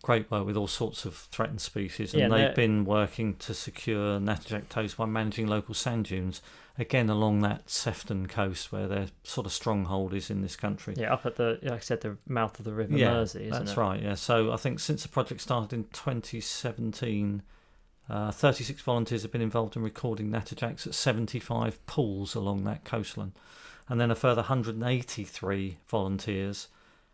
[0.01, 4.19] great work with all sorts of threatened species, and Yeah, they've been working to secure
[4.19, 6.41] natterjack toads by managing local sand dunes.
[6.77, 10.93] Again, along that Sefton coast, where their sort of stronghold is in this country.
[10.97, 13.47] Yeah, up at the like I said, the mouth of the River Yeah, Mersey.
[13.47, 13.77] Isn't That's it?
[13.77, 14.15] right, yeah.
[14.15, 17.41] So I think since the project started in 2017,
[18.09, 23.33] uh, 36 volunteers have been involved in recording natterjacks at 75 pools along that coastline.
[23.89, 26.67] And then a further 183 volunteers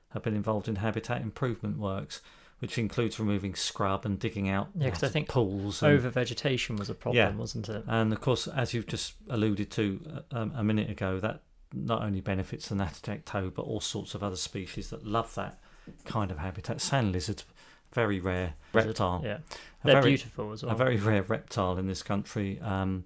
[0.10, 2.22] have been involved in habitat improvement works,
[2.66, 5.84] which includes removing scrub and digging out Yeah, 'cause I think pools.
[5.84, 7.36] And, Over vegetation was a problem, Yeah.
[7.39, 7.84] wasn't it?
[7.88, 10.01] and of course, as you've just alluded to
[10.32, 14.16] uh, um, a minute ago, that not only benefits the natterjack toad, but all sorts
[14.16, 15.59] of other species that love that
[16.05, 16.82] kind of habitat.
[16.82, 17.45] Sand lizards,
[17.93, 19.22] very rare reptile.
[19.24, 19.38] Yeah,
[19.84, 20.74] they're very- beautiful as well.
[20.74, 22.59] a very rare reptile in this country.
[22.61, 23.03] Um,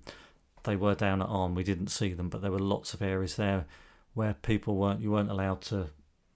[0.64, 1.53] they were down at Arne.
[1.53, 3.66] We didn't see them, but there were lots of areas there
[4.14, 5.01] where people weren't.
[5.01, 5.89] You weren't allowed to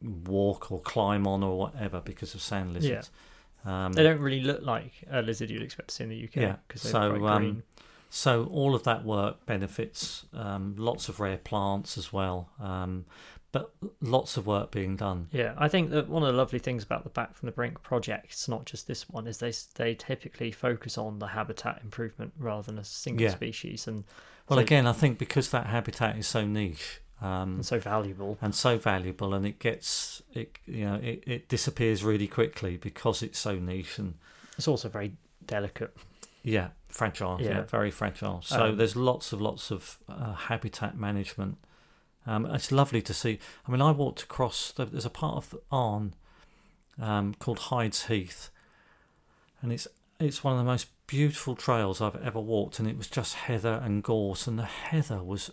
[0.04, 3.10] walk or climb on or whatever because of sand lizards.
[3.66, 6.36] Um, They don't really look like a lizard you'd expect to see in the UK.
[6.36, 7.64] Yeah, because they're so, quite um,
[8.10, 12.50] so all of that work benefits um, lots of rare plants as well.
[12.60, 13.06] Um,
[13.54, 15.28] but lots of work being done.
[15.32, 17.84] Yeah, I think that one of the lovely things about the Back from the Brink
[17.84, 22.64] projects, not just this one, is they they typically focus on the habitat improvement rather
[22.64, 23.30] than a single Yeah.
[23.30, 24.04] species, and
[24.50, 27.00] Well, So- again, I think because that habitat is so niche.
[27.24, 28.38] Um, and so valuable.
[28.42, 33.24] and so valuable and it gets it you know it, it disappears really quickly because
[33.24, 34.16] it's so niche and
[34.58, 35.14] It's also very
[35.46, 35.96] delicate.
[36.44, 37.62] yeah fragile yeah, Yeah.
[37.62, 41.58] very fragile so Um, there's lots of lots of uh, habitat management
[42.26, 45.56] um, it's lovely to see i mean i walked across the, there's a part of
[45.72, 46.14] Arne
[47.02, 48.50] um, called hyde's heath
[49.62, 49.88] and it's
[50.20, 53.82] it's one of the most beautiful trails i've ever walked and it was just heather
[53.86, 55.52] and gorse and the heather was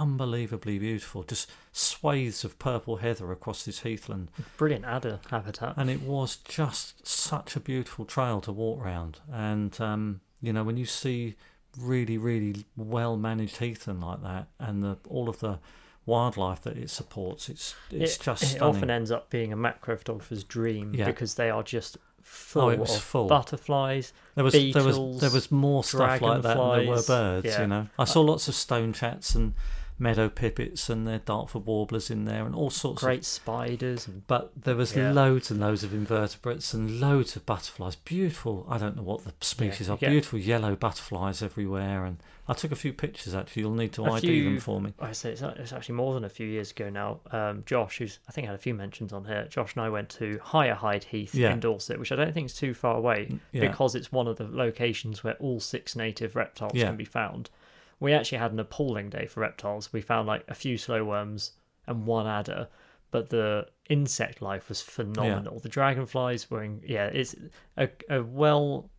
[0.00, 5.74] unbelievably beautiful just swathes of purple heather across this heathland Brilliant adder habitat.
[5.76, 9.20] and it was just such a beautiful trail to walk round.
[9.32, 11.34] And um, you know, when you see
[11.78, 15.58] really, really well managed heathland like that, and the all of the
[16.06, 18.62] wildlife that it supports, it's it's it, just it stunning.
[18.76, 21.06] often ends up being a macro photographer's dream Yeah.
[21.06, 23.26] because they are just full Oh, it was of full.
[23.26, 24.12] butterflies.
[24.34, 27.46] there was there was there was more stuff like that than there were birds.
[27.46, 27.60] Yeah.
[27.62, 29.54] You know, I saw lots of stone chats and
[29.98, 34.26] meadow pipits and their Dartford warblers in there, and all sorts of Great spiders and
[34.26, 35.12] But there was Yeah.
[35.12, 37.94] loads and loads of invertebrates and loads of butterflies.
[37.96, 38.66] Beautiful.
[38.68, 39.96] I don't know what the species you are.
[39.96, 42.04] get- Beautiful yellow butterflies everywhere.
[42.04, 42.16] And
[42.48, 43.62] I took a few pictures actually.
[43.62, 44.94] You'll need to ID few- them for me.
[44.98, 47.20] I say it's, it's actually more than a few years ago now.
[47.30, 49.46] Um, Josh, who's I think had a few mentions on here.
[49.48, 51.52] Josh and I went to Higher Hyde Heath Yeah.
[51.52, 53.68] in Dorset, which I don't think is too far away Yeah.
[53.68, 56.86] because it's one of the locations where all six native reptiles Yeah.
[56.88, 57.48] can be found.
[58.00, 59.92] We actually had an appalling day for reptiles.
[59.92, 61.52] We found like a few slow worms
[61.86, 62.68] and one adder,
[63.10, 65.60] but the insect life was phenomenal.
[65.60, 67.34] The dragonflies were, in, yeah, it's
[67.76, 68.90] a, a well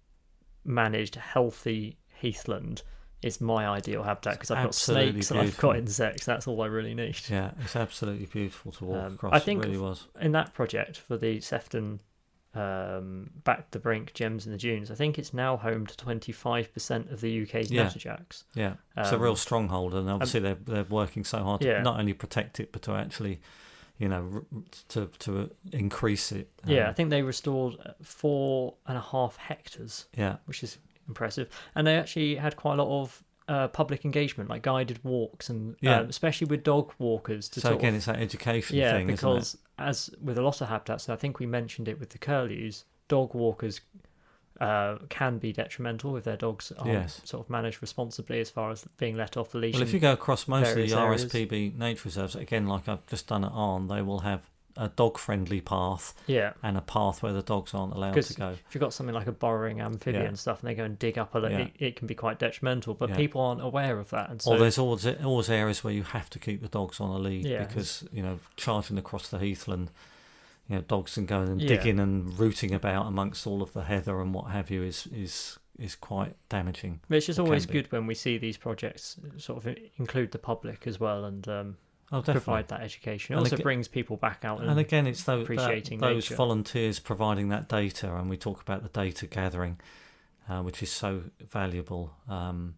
[0.64, 2.82] managed, healthy heathland.
[3.22, 6.26] Is my ideal habitat because I've got absolutely snakes and I've got insects.
[6.26, 7.18] That's all I really need.
[7.28, 9.34] yeah, it's absolutely beautiful to walk Um, across.
[9.34, 10.08] I think it really was.
[10.22, 12.02] in that project for the Sefton
[12.56, 15.96] um, Back to the Brink Gems in the Dunes, I think it's now home to
[15.96, 17.86] 25% of the UK's Yeah.
[17.86, 18.44] natterjacks.
[18.54, 21.82] Yeah, it's a um, real stronghold, and obviously they're they're working so hard to Yeah.
[21.82, 23.42] not only protect it but to actually,
[23.98, 26.50] you know, r- to to increase it.
[26.66, 30.78] Yeah, I Um, think they restored uh, four and a half hectares, yeah, which is
[31.08, 31.50] impressive.
[31.76, 35.76] And they actually had quite a lot of uh, public engagement, like guided walks, and
[35.80, 36.00] Yeah.
[36.00, 37.48] um, especially with dog walkers.
[37.50, 39.34] To So again, of, it's that education yeah, thing, isn't it?
[39.34, 42.18] because as with a lot of habitats, and I think we mentioned it with the
[42.18, 43.82] curlews, dog walkers
[44.62, 47.22] uh, can be detrimental if their dogs aren't Yes.
[47.26, 49.74] sort of managed responsibly as far as being let off the leash.
[49.74, 51.26] Well, if you go across most of the areas.
[51.26, 55.62] RSPB nature reserves, again, like I've just done at Arne, they will have a dog-friendly
[55.62, 58.50] path yeah, and a path where the dogs aren't allowed to go.
[58.50, 60.28] if you've got something like a burrowing amphibian Yeah.
[60.30, 61.60] and stuff, and they go and dig up a lot, Yeah.
[61.60, 62.94] it, it can be quite detrimental.
[62.94, 63.16] But Yeah.
[63.16, 66.30] people aren't aware of that, and so or there's always always areas where you have
[66.32, 69.92] to keep the dogs on a lead because you know charging across the heathland,
[70.68, 74.20] you know dogs can go and digging and rooting about amongst all of the heather
[74.20, 77.02] and what have you is is is quite damaging.
[77.12, 81.00] Just It always good when we see these projects sort of include the public as
[81.02, 81.78] well and um,
[82.12, 82.42] Oh, definitely.
[82.42, 83.34] provide that education.
[83.34, 86.26] It And also aga- brings people back out and, And again, it's those, appreciating those
[86.26, 86.36] nature.
[86.36, 89.80] volunteers providing that data, and we talk about the data gathering,
[90.48, 92.14] uh, which is so valuable.
[92.30, 92.76] Um,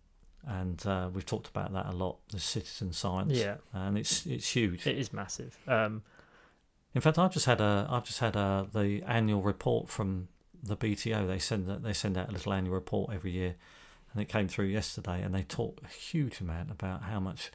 [0.47, 4.47] and uh, we've talked about that a lot, the citizen science, yeah, and it's it's
[4.55, 4.88] huge.
[4.88, 5.57] it is massive.
[5.67, 6.03] Um,
[6.95, 10.30] In fact, I've just had a I've just had a the annual report from
[10.63, 11.28] the BTO.
[11.28, 13.55] They send that they send out a little annual report every year,
[14.13, 15.21] and it came through yesterday.
[15.21, 17.51] And they talk a huge amount about how much,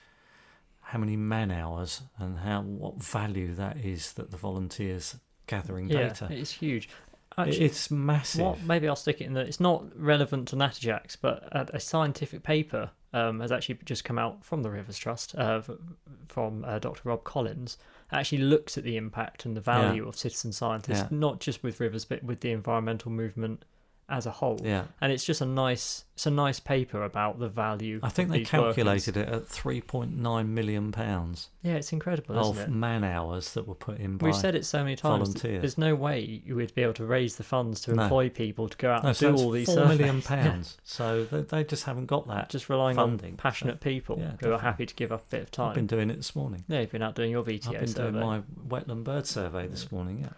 [0.92, 5.16] how many man hours and how what value that is that the volunteers
[5.46, 6.28] gathering yeah, data.
[6.30, 6.86] it is huge.
[7.38, 8.42] Actually, it's massive.
[8.42, 11.80] What maybe I'll stick it in that it's not relevant to natterjacks, but a, a
[11.80, 15.62] scientific paper um, has actually just come out from the Rivers Trust uh,
[16.28, 17.00] from uh, Dr.
[17.04, 17.78] Rob Collins.
[18.12, 21.08] Actually looks at the impact and the value of citizen scientists, Yeah.
[21.10, 23.64] not just with rivers, but with the environmental movement
[24.12, 24.60] as a whole.
[24.62, 24.84] Yeah.
[25.00, 27.98] And it's just a nice, it's a nice paper about the value.
[28.02, 28.74] I think they these workers.
[28.76, 32.74] calculated it at 3.9 million pounds Yeah, it's incredible, of isn't it?
[32.76, 34.26] man hours that were put in by.
[34.26, 35.28] We've said it so many times.
[35.28, 35.62] volunteers.
[35.62, 38.02] There's no way you would be able to raise the funds to No.
[38.04, 39.98] employ people to go out no, and so do all these four surveys.
[39.98, 40.76] million pounds.
[40.84, 42.50] So they, they just haven't got that.
[42.50, 45.42] Just relying funding, on passionate people yeah, who are happy to give up a bit
[45.42, 45.70] of time.
[45.70, 46.64] I've been doing it this morning.
[46.68, 48.10] Yeah, you've been out doing your BTO I've been survey.
[48.18, 50.18] doing my wetland bird survey this morning.
[50.20, 50.28] Yeah.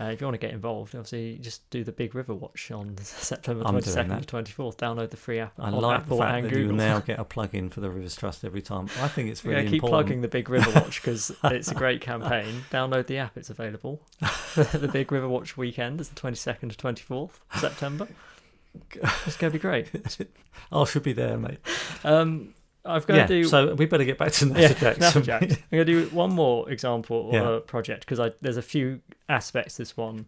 [0.00, 2.96] Uh, if you want to get involved, obviously just do the Big River Watch on
[3.02, 4.76] September 22nd to 24th.
[4.76, 6.70] Download the free app I on like Apple the fact and that Google.
[6.72, 8.86] you now get a plug-in for the Rivers Trust every time.
[9.00, 10.06] I think it's really yeah, keep important.
[10.06, 12.64] plugging the Big River Watch because it's a great campaign.
[12.70, 14.00] Download the app; it's available.
[14.54, 18.08] the Big River Watch weekend is the 22nd to 24th September.
[19.26, 19.90] It's going to be great.
[20.72, 21.58] I should be there, mate.
[22.04, 22.54] Um,
[22.84, 23.26] I've got Yeah.
[23.26, 23.44] to do.
[23.44, 24.96] So we better get back to yeah, Natterjacks.
[24.98, 25.42] Natterjacks.
[25.42, 27.58] I'm going to do one more example or Yeah.
[27.66, 30.26] project because there's a few aspects this one.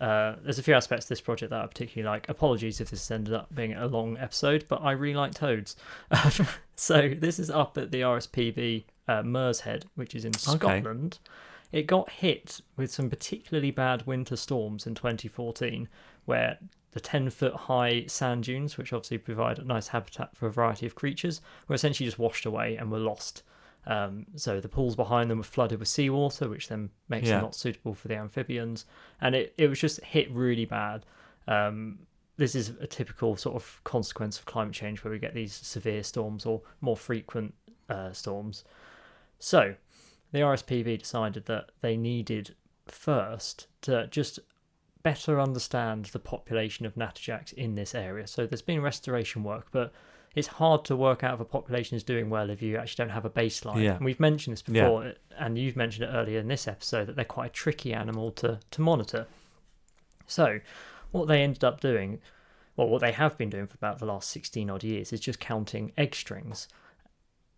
[0.00, 2.28] Uh, there's a few aspects to this project that I particularly like.
[2.28, 5.74] Apologies if this ended up being a long episode, but I really like toads.
[6.76, 11.18] so this is up at the RSPB uh, Mersehead, which is in Scotland.
[11.72, 11.80] Okay.
[11.80, 15.88] It got hit with some particularly bad winter storms in 2014,
[16.26, 16.58] where
[16.96, 20.86] the 10 foot high sand dunes, which obviously provide a nice habitat for a variety
[20.86, 23.42] of creatures, were essentially just washed away and were lost.
[23.86, 27.34] Um, so the pools behind them were flooded with seawater, which then makes Yeah.
[27.34, 28.86] them not suitable for the amphibians.
[29.20, 31.04] And it, it was just hit really bad.
[31.46, 31.98] Um,
[32.38, 36.02] this is a typical sort of consequence of climate change where we get these severe
[36.02, 37.52] storms or more frequent
[37.90, 38.64] uh, storms.
[39.38, 39.74] So
[40.32, 42.54] the RSPB decided that they needed
[42.86, 44.38] first to just
[45.06, 48.26] better understand the population of natterjacks in this area.
[48.26, 49.92] So there's been restoration work, but
[50.34, 53.14] it's hard to work out if a population is doing well if you actually don't
[53.14, 53.84] have a baseline.
[53.84, 53.94] Yeah.
[53.94, 54.82] And we've mentioned this Yeah.
[54.82, 58.32] before, and you've mentioned it earlier in this episode that they're quite a tricky animal
[58.32, 59.28] to, to monitor.
[60.26, 60.58] So,
[61.12, 62.18] what they ended up doing,
[62.74, 65.38] well, what they have been doing for about the last 16 odd years, is just
[65.38, 66.66] counting egg strings,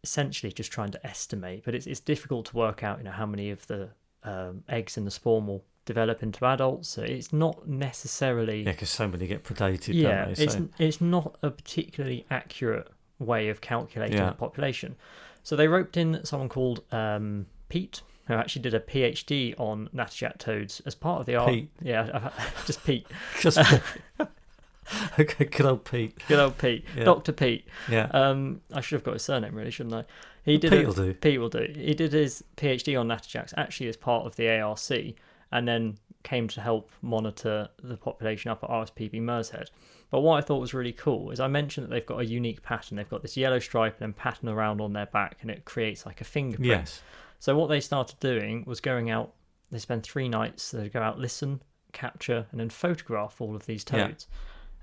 [0.05, 1.65] essentially just trying to estimate.
[1.65, 3.89] But it's, it's difficult to work out, you know, how many of the
[4.29, 6.89] um, eggs in the spawn will develop into adults.
[6.89, 10.45] So it's not necessarily Yeah, because so many get predated, yeah, they?
[10.45, 14.26] it's So, it's not a particularly accurate way of calculating Yeah.
[14.31, 14.97] the population.
[15.43, 20.37] So they roped in someone called um, Pete, who actually did a PhD on natterjack
[20.39, 21.49] toads as part of the art.
[21.53, 21.70] Pete.
[21.83, 22.31] Yeah,
[22.66, 23.07] just Pete.
[23.41, 23.59] just
[25.18, 26.18] okay, good old Pete.
[26.29, 27.05] Good old Pete, Yeah.
[27.05, 27.66] Doctor Pete.
[27.91, 30.05] Yeah, Um, I should have got his surname really, shouldn't I?
[30.49, 30.71] He did.
[30.71, 31.15] Pete a- will do.
[31.15, 31.73] Pete will do.
[31.75, 35.15] He did his PhD on natterjacks actually as part of the ARC,
[35.53, 39.71] and then came to help monitor the population up at RSPB Mersehead.
[40.11, 42.63] But what I thought was really cool is I mentioned that they've got a unique
[42.63, 42.97] pattern.
[42.97, 46.07] They've got this yellow stripe and then pattern around on their back, and it creates
[46.07, 46.67] like a fingerprint.
[46.67, 47.03] Yes.
[47.39, 49.35] So what they started doing was going out.
[49.71, 50.71] They spend three nights.
[50.71, 53.99] They go out, listen, capture, and then photograph all of these toads.
[53.99, 54.07] Yeah.
[54.09, 54.27] toads.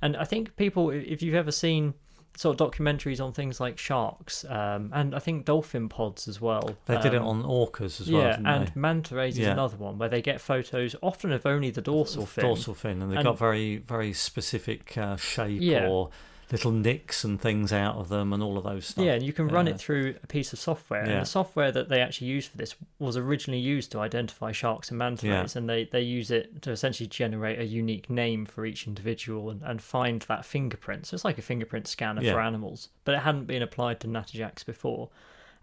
[0.01, 1.95] And I think people, if you've ever seen
[2.38, 6.75] sort of documentaries on things like sharks, um, and I think dolphin pods as well.
[6.86, 8.71] They did it um, on orcas as yeah, well, didn't and they?
[8.75, 12.43] manta rays is another one where they get photos often of only the dorsal fin.
[12.43, 15.88] Dorsal fin, and they've And- got very, very specific uh, shape Yeah.
[15.88, 16.09] or
[16.51, 19.03] little nicks and things out of them, and all of those stuff.
[19.03, 19.73] Yeah, and you can run Yeah.
[19.73, 21.05] it through a piece of software.
[21.05, 21.11] Yeah.
[21.13, 24.89] And the software that they actually used for this was originally used to identify sharks
[24.89, 25.41] and manta Yeah.
[25.41, 29.49] rays, and they, they use it to essentially generate a unique name for each individual
[29.49, 31.07] and, and find that fingerprint.
[31.07, 32.33] So it's like a fingerprint scanner Yeah.
[32.33, 35.09] for animals, but it hadn't been applied to natterjacks before.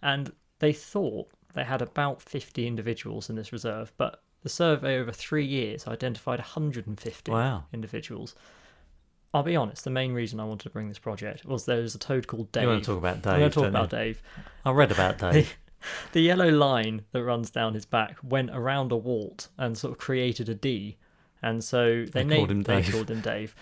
[0.03, 5.13] And they thought they had about 50 individuals in this reserve, but the survey over
[5.13, 7.65] three years identified 150 Wow.
[7.73, 8.35] individuals.
[9.35, 11.99] I'll be honest, the main reason I wanted to bring this project was there's a
[11.99, 12.65] toad called Dave.
[12.65, 13.39] You want to talk about Dave?
[13.39, 13.99] Going to talk about you?
[13.99, 14.23] Dave.
[14.65, 15.57] I read about Dave.
[16.13, 19.99] The yellow line that runs down his back went around a wart and sort of
[19.99, 20.97] created a D.
[21.43, 23.57] And so they, They named called him they called him Dave.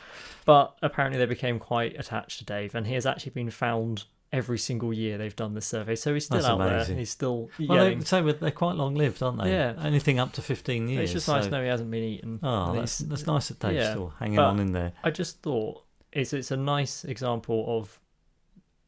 [0.44, 4.58] But apparently they became quite attached to Dave and he has actually been found every
[4.58, 5.96] single year they've done this survey.
[5.96, 6.84] So he's still That's out there.
[6.96, 7.98] He's still well, yelling.
[8.00, 9.50] they, so they're quite long lived, aren't they?
[9.50, 9.74] Yeah.
[9.82, 11.04] Anything up to fifteen years.
[11.04, 12.38] it's just nice to know he hasn't been eaten.
[12.42, 14.92] Oh, that's that's nice that Dave's yeah, still hanging on in there.
[15.02, 17.98] I just thought it's it's a nice example of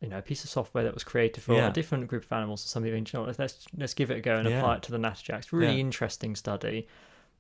[0.01, 1.69] you know a piece of software that was created for Yeah.
[1.69, 2.93] a different group of animals or something.
[2.93, 4.59] You know, let's let's give it a go and Yeah.
[4.59, 5.53] apply it to the natterjacks.
[5.53, 5.81] Really Yeah.
[5.81, 6.87] interesting study.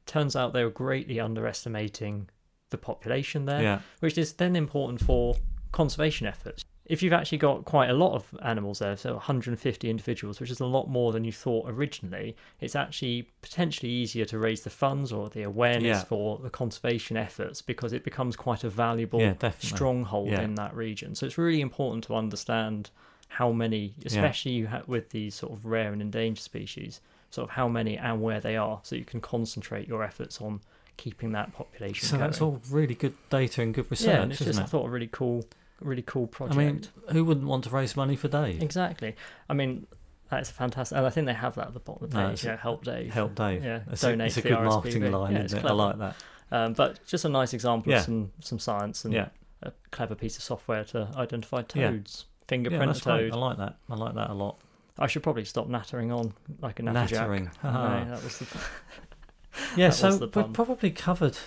[0.06, 2.28] Turns out they were greatly underestimating
[2.70, 5.36] the population there, which is then important for
[5.70, 6.64] conservation efforts.
[6.84, 10.58] If you've actually got quite a lot of animals there, so 150 individuals, which is
[10.58, 15.12] a lot more than you thought originally, it's actually potentially easier to raise the funds
[15.12, 16.04] or the awareness Yeah.
[16.04, 20.42] for the conservation efforts because it becomes quite a valuable yeah, stronghold Yeah.
[20.42, 21.14] in that region.
[21.14, 22.90] So it's really important to understand
[23.28, 27.54] how many, especially you ha- with these sort of rare and endangered species, sort of
[27.54, 30.60] how many and where they are, so you can concentrate your efforts on
[30.98, 32.28] keeping that population So going.
[32.28, 34.84] that's all really good data and good research, yeah, and it's isn't just I thought
[34.86, 35.46] a really cool,
[35.84, 36.58] really cool project.
[36.58, 38.62] I mean, who wouldn't want to raise money for Dave?
[38.62, 39.14] exactly.
[39.48, 39.86] I mean,
[40.30, 42.44] that's a fantastic, and I think they have that at the bottom of the page.
[42.44, 43.12] you know, help Dave.
[43.12, 43.64] Help Dave.
[43.64, 45.64] Yeah, It's donate a, it's a good the marketing line, Yeah, isn't it?
[45.66, 46.16] I like that.
[46.50, 47.98] Um, but just a nice example Yeah.
[47.98, 49.28] of some some science and Yeah,
[49.62, 52.26] a clever piece of software to identify toads.
[52.48, 53.18] Fingerprint toad.
[53.20, 53.32] great.
[53.32, 53.76] I like that.
[53.88, 54.58] I like that a lot.
[54.98, 57.10] I should probably stop nattering on like a natterjack.
[57.12, 57.44] Nattering.
[57.64, 58.04] No, Ah.
[58.08, 58.46] that was the,
[59.76, 61.38] Yeah, That so we've probably covered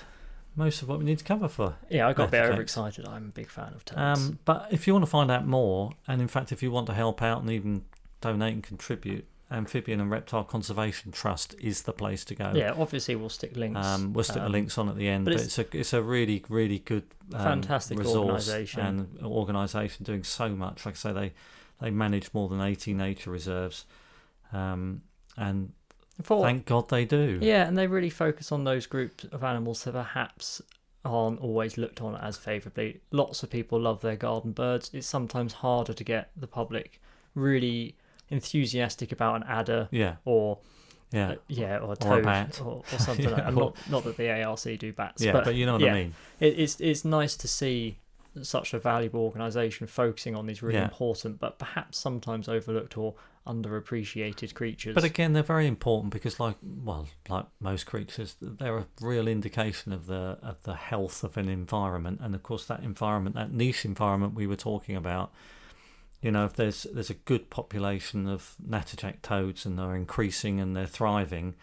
[0.55, 1.75] most of what we need to cover for.
[1.89, 3.07] yeah, I got a bit overexcited.
[3.07, 3.99] I'm a big fan of toads.
[3.99, 6.87] Um, but if you want to find out more, and in fact, if you want
[6.87, 7.85] to help out and even
[8.21, 12.51] donate and contribute, Amphibian and Reptile Conservation Trust is the place to go.
[12.55, 13.85] yeah, obviously we'll stick links.
[13.85, 15.93] Um, we'll stick the um, links on at the end, but but, it's, a it's
[15.93, 17.03] a really really good
[17.33, 18.81] um, Fantastic organisation.
[18.81, 20.85] and organisation doing so much.
[20.85, 21.33] Like I say, they
[21.79, 23.85] they manage more than eighty nature reserves,
[24.51, 25.03] um,
[25.37, 25.73] and
[26.21, 27.39] For- thank God they do.
[27.41, 30.61] Yeah, and they really focus on those groups of animals that perhaps
[31.03, 33.01] aren't always looked on as favourably.
[33.11, 34.89] Lots of people love their garden birds.
[34.93, 36.99] It's sometimes harder to get the public
[37.35, 37.95] really
[38.29, 40.59] enthusiastic about an adder yeah, or
[41.11, 42.59] yeah, uh, yeah, or a Or toad bat.
[42.63, 43.47] or, or something like that.
[43.49, 45.31] or- Not not that the ARC do bats, yeah.
[45.31, 45.91] but, But, you know what yeah.
[45.91, 46.13] I mean.
[46.39, 47.97] it, it's it's nice to see
[48.41, 50.83] such a valuable organisation focusing on these really Yeah.
[50.85, 53.13] important but perhaps sometimes overlooked or
[53.45, 54.95] underappreciated creatures.
[54.95, 59.93] But again, they're very important because, like, well, like most creatures, they're a real indication
[59.93, 62.19] of the of the health of an environment.
[62.21, 65.31] And of course, that environment, that niche environment we were talking about,
[66.21, 70.75] you know, if there's there's a good population of natterjack toads and they're increasing and
[70.75, 71.55] they're thriving,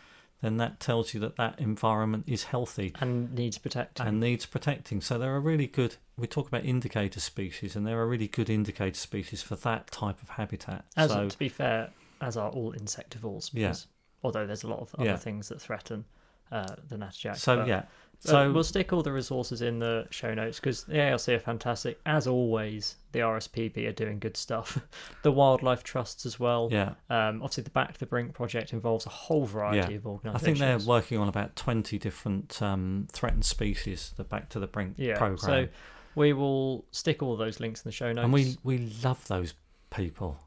[0.43, 4.07] then that tells you that that environment is healthy and needs protecting.
[4.07, 5.01] and needs protecting.
[5.01, 5.97] So they're a really good.
[6.17, 10.23] We talk about indicator species, and they're a really good indicator species for that type
[10.23, 10.85] of habitat.
[10.97, 11.91] As so to be fair,
[12.21, 13.51] as are all insectivores.
[13.53, 13.75] Yeah.
[14.23, 15.17] Although there's a lot of other Yeah.
[15.17, 16.05] things that threaten
[16.51, 17.37] uh, the natterjack.
[17.37, 17.79] so but, yeah.
[17.79, 17.83] uh,
[18.19, 21.99] So we'll stick all the resources in the show notes because the ARC are fantastic.
[22.05, 24.79] As always, the RSPB are doing good stuff.
[25.23, 26.69] the wildlife trusts as well.
[26.71, 26.91] yeah.
[27.09, 29.97] Um, obviously, the Back to the Brink project involves a whole variety Yeah.
[29.99, 30.43] of organisations.
[30.43, 34.67] I think they're working on about 20 different um, threatened species, the Back to the
[34.67, 35.17] Brink yeah.
[35.17, 35.39] program.
[35.39, 35.69] So
[36.15, 38.25] we will stick all those links in the show notes.
[38.25, 39.55] and we, we love those
[39.91, 40.39] people.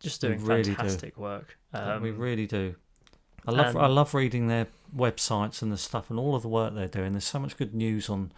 [0.00, 0.74] just doing really do.
[0.74, 1.56] fantastic work.
[1.72, 2.74] Um, we really do.
[3.46, 6.48] I love and- I love reading their websites and the stuff and all of the
[6.48, 7.12] work they're doing.
[7.12, 8.32] There's so much good news on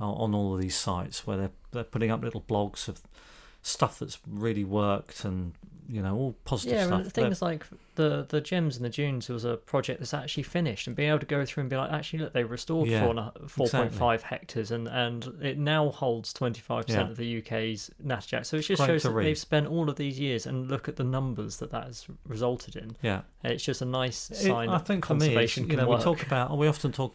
[0.00, 3.02] uh, on all of these sites where they're they're putting up little blogs of
[3.62, 5.52] stuff that's really worked and
[5.90, 7.00] you know all positive yeah, stuff.
[7.02, 7.66] and things like
[7.96, 11.18] the the gems and the dunes was a project that's actually finished, and being able
[11.18, 14.22] to go through and be like, actually, look, they restored Yeah, four and a- 4.5
[14.22, 18.46] hectares, and and it now holds twenty five percent of the UK's natterjack.
[18.46, 19.26] So it just Great shows that read.
[19.26, 22.76] they've spent all of these years, and look at the numbers that that has resulted
[22.76, 22.96] in.
[23.02, 24.68] yeah, And it's just a nice It- sign.
[24.68, 25.98] I that think for me, conservation you can know, work.
[25.98, 27.14] we talk about, we often talk,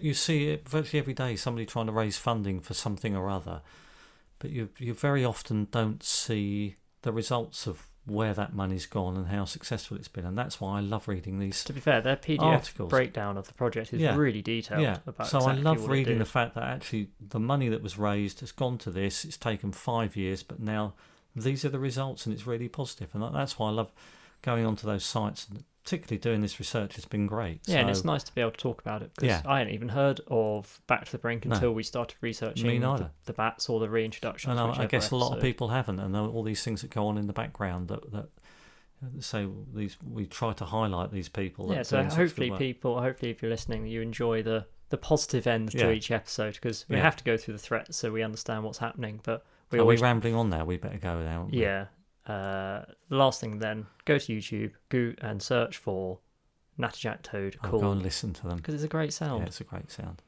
[0.00, 3.62] you see it virtually every day, somebody trying to raise funding for something or other,
[4.38, 9.28] but you you very often don't see the results of where that money's gone and
[9.28, 11.62] how successful it's been, and that's why I love reading these.
[11.64, 12.90] to be fair, their PDF articles.
[12.90, 14.16] breakdown of the project is Yeah.
[14.16, 14.82] really detailed.
[14.82, 17.96] Yeah, about so exactly I love reading the fact that actually the money that was
[17.98, 19.24] raised has gone to this.
[19.24, 20.94] It's taken five years, but now
[21.36, 23.10] these are the results, and it's really positive.
[23.14, 23.92] and that's why I love
[24.42, 27.60] going onto those sites and particularly doing this research has been great.
[27.66, 29.42] Yeah, and it's nice to be able to talk about it because Yeah.
[29.44, 31.54] I hadn't even heard of Back to the Brink No.
[31.54, 34.50] until we started researching the, the bats or the reintroduction.
[34.52, 37.06] And I, I guess a lot of people haven't, and all these things that go
[37.06, 38.28] on in the background that that
[39.18, 41.72] so these we try to highlight these people.
[41.74, 44.96] Yeah, so doing such good hopefully people, hopefully if you're listening, you enjoy the the
[44.98, 45.90] positive end to Yeah.
[45.90, 47.02] each episode because we Yeah.
[47.02, 49.20] have to go through the threats so we understand what's happening.
[49.24, 50.64] But we Are always, we rambling on now?
[50.66, 51.48] We better go now.
[51.50, 51.86] yeah.
[52.26, 56.20] Uh, the last thing then, go to YouTube, go and search for
[56.78, 58.56] Natterjack Toad I'll go and listen to them.
[58.58, 59.46] because it's a great Yeah, sound.
[59.48, 60.22] it's a great sound.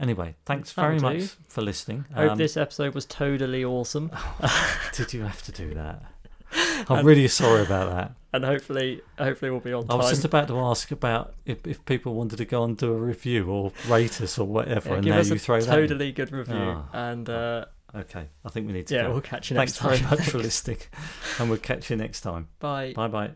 [0.00, 1.20] Anyway, thanks That'll very do.
[1.24, 2.04] much for listening.
[2.14, 4.10] Hope Um, this episode was totally awesome,
[4.92, 6.02] Did you have to do that?
[6.88, 8.12] I'm really sorry about that.
[8.32, 9.98] and hopefully, hopefully we'll be on I time.
[9.98, 12.96] was just about to ask about if, if people wanted to go and do a
[12.96, 15.66] review or rate us or whatever, Yeah, and give now us you a throw that.
[15.66, 16.88] totally good review, Oh.
[16.92, 19.12] and uh, Okay, I think we need to yeah, go.
[19.12, 20.10] we'll catch you Thanks next very time.
[20.18, 20.78] much for listening,
[21.38, 22.48] and we'll catch you next time.
[22.58, 22.92] Bye.
[22.94, 23.30] Bye bye.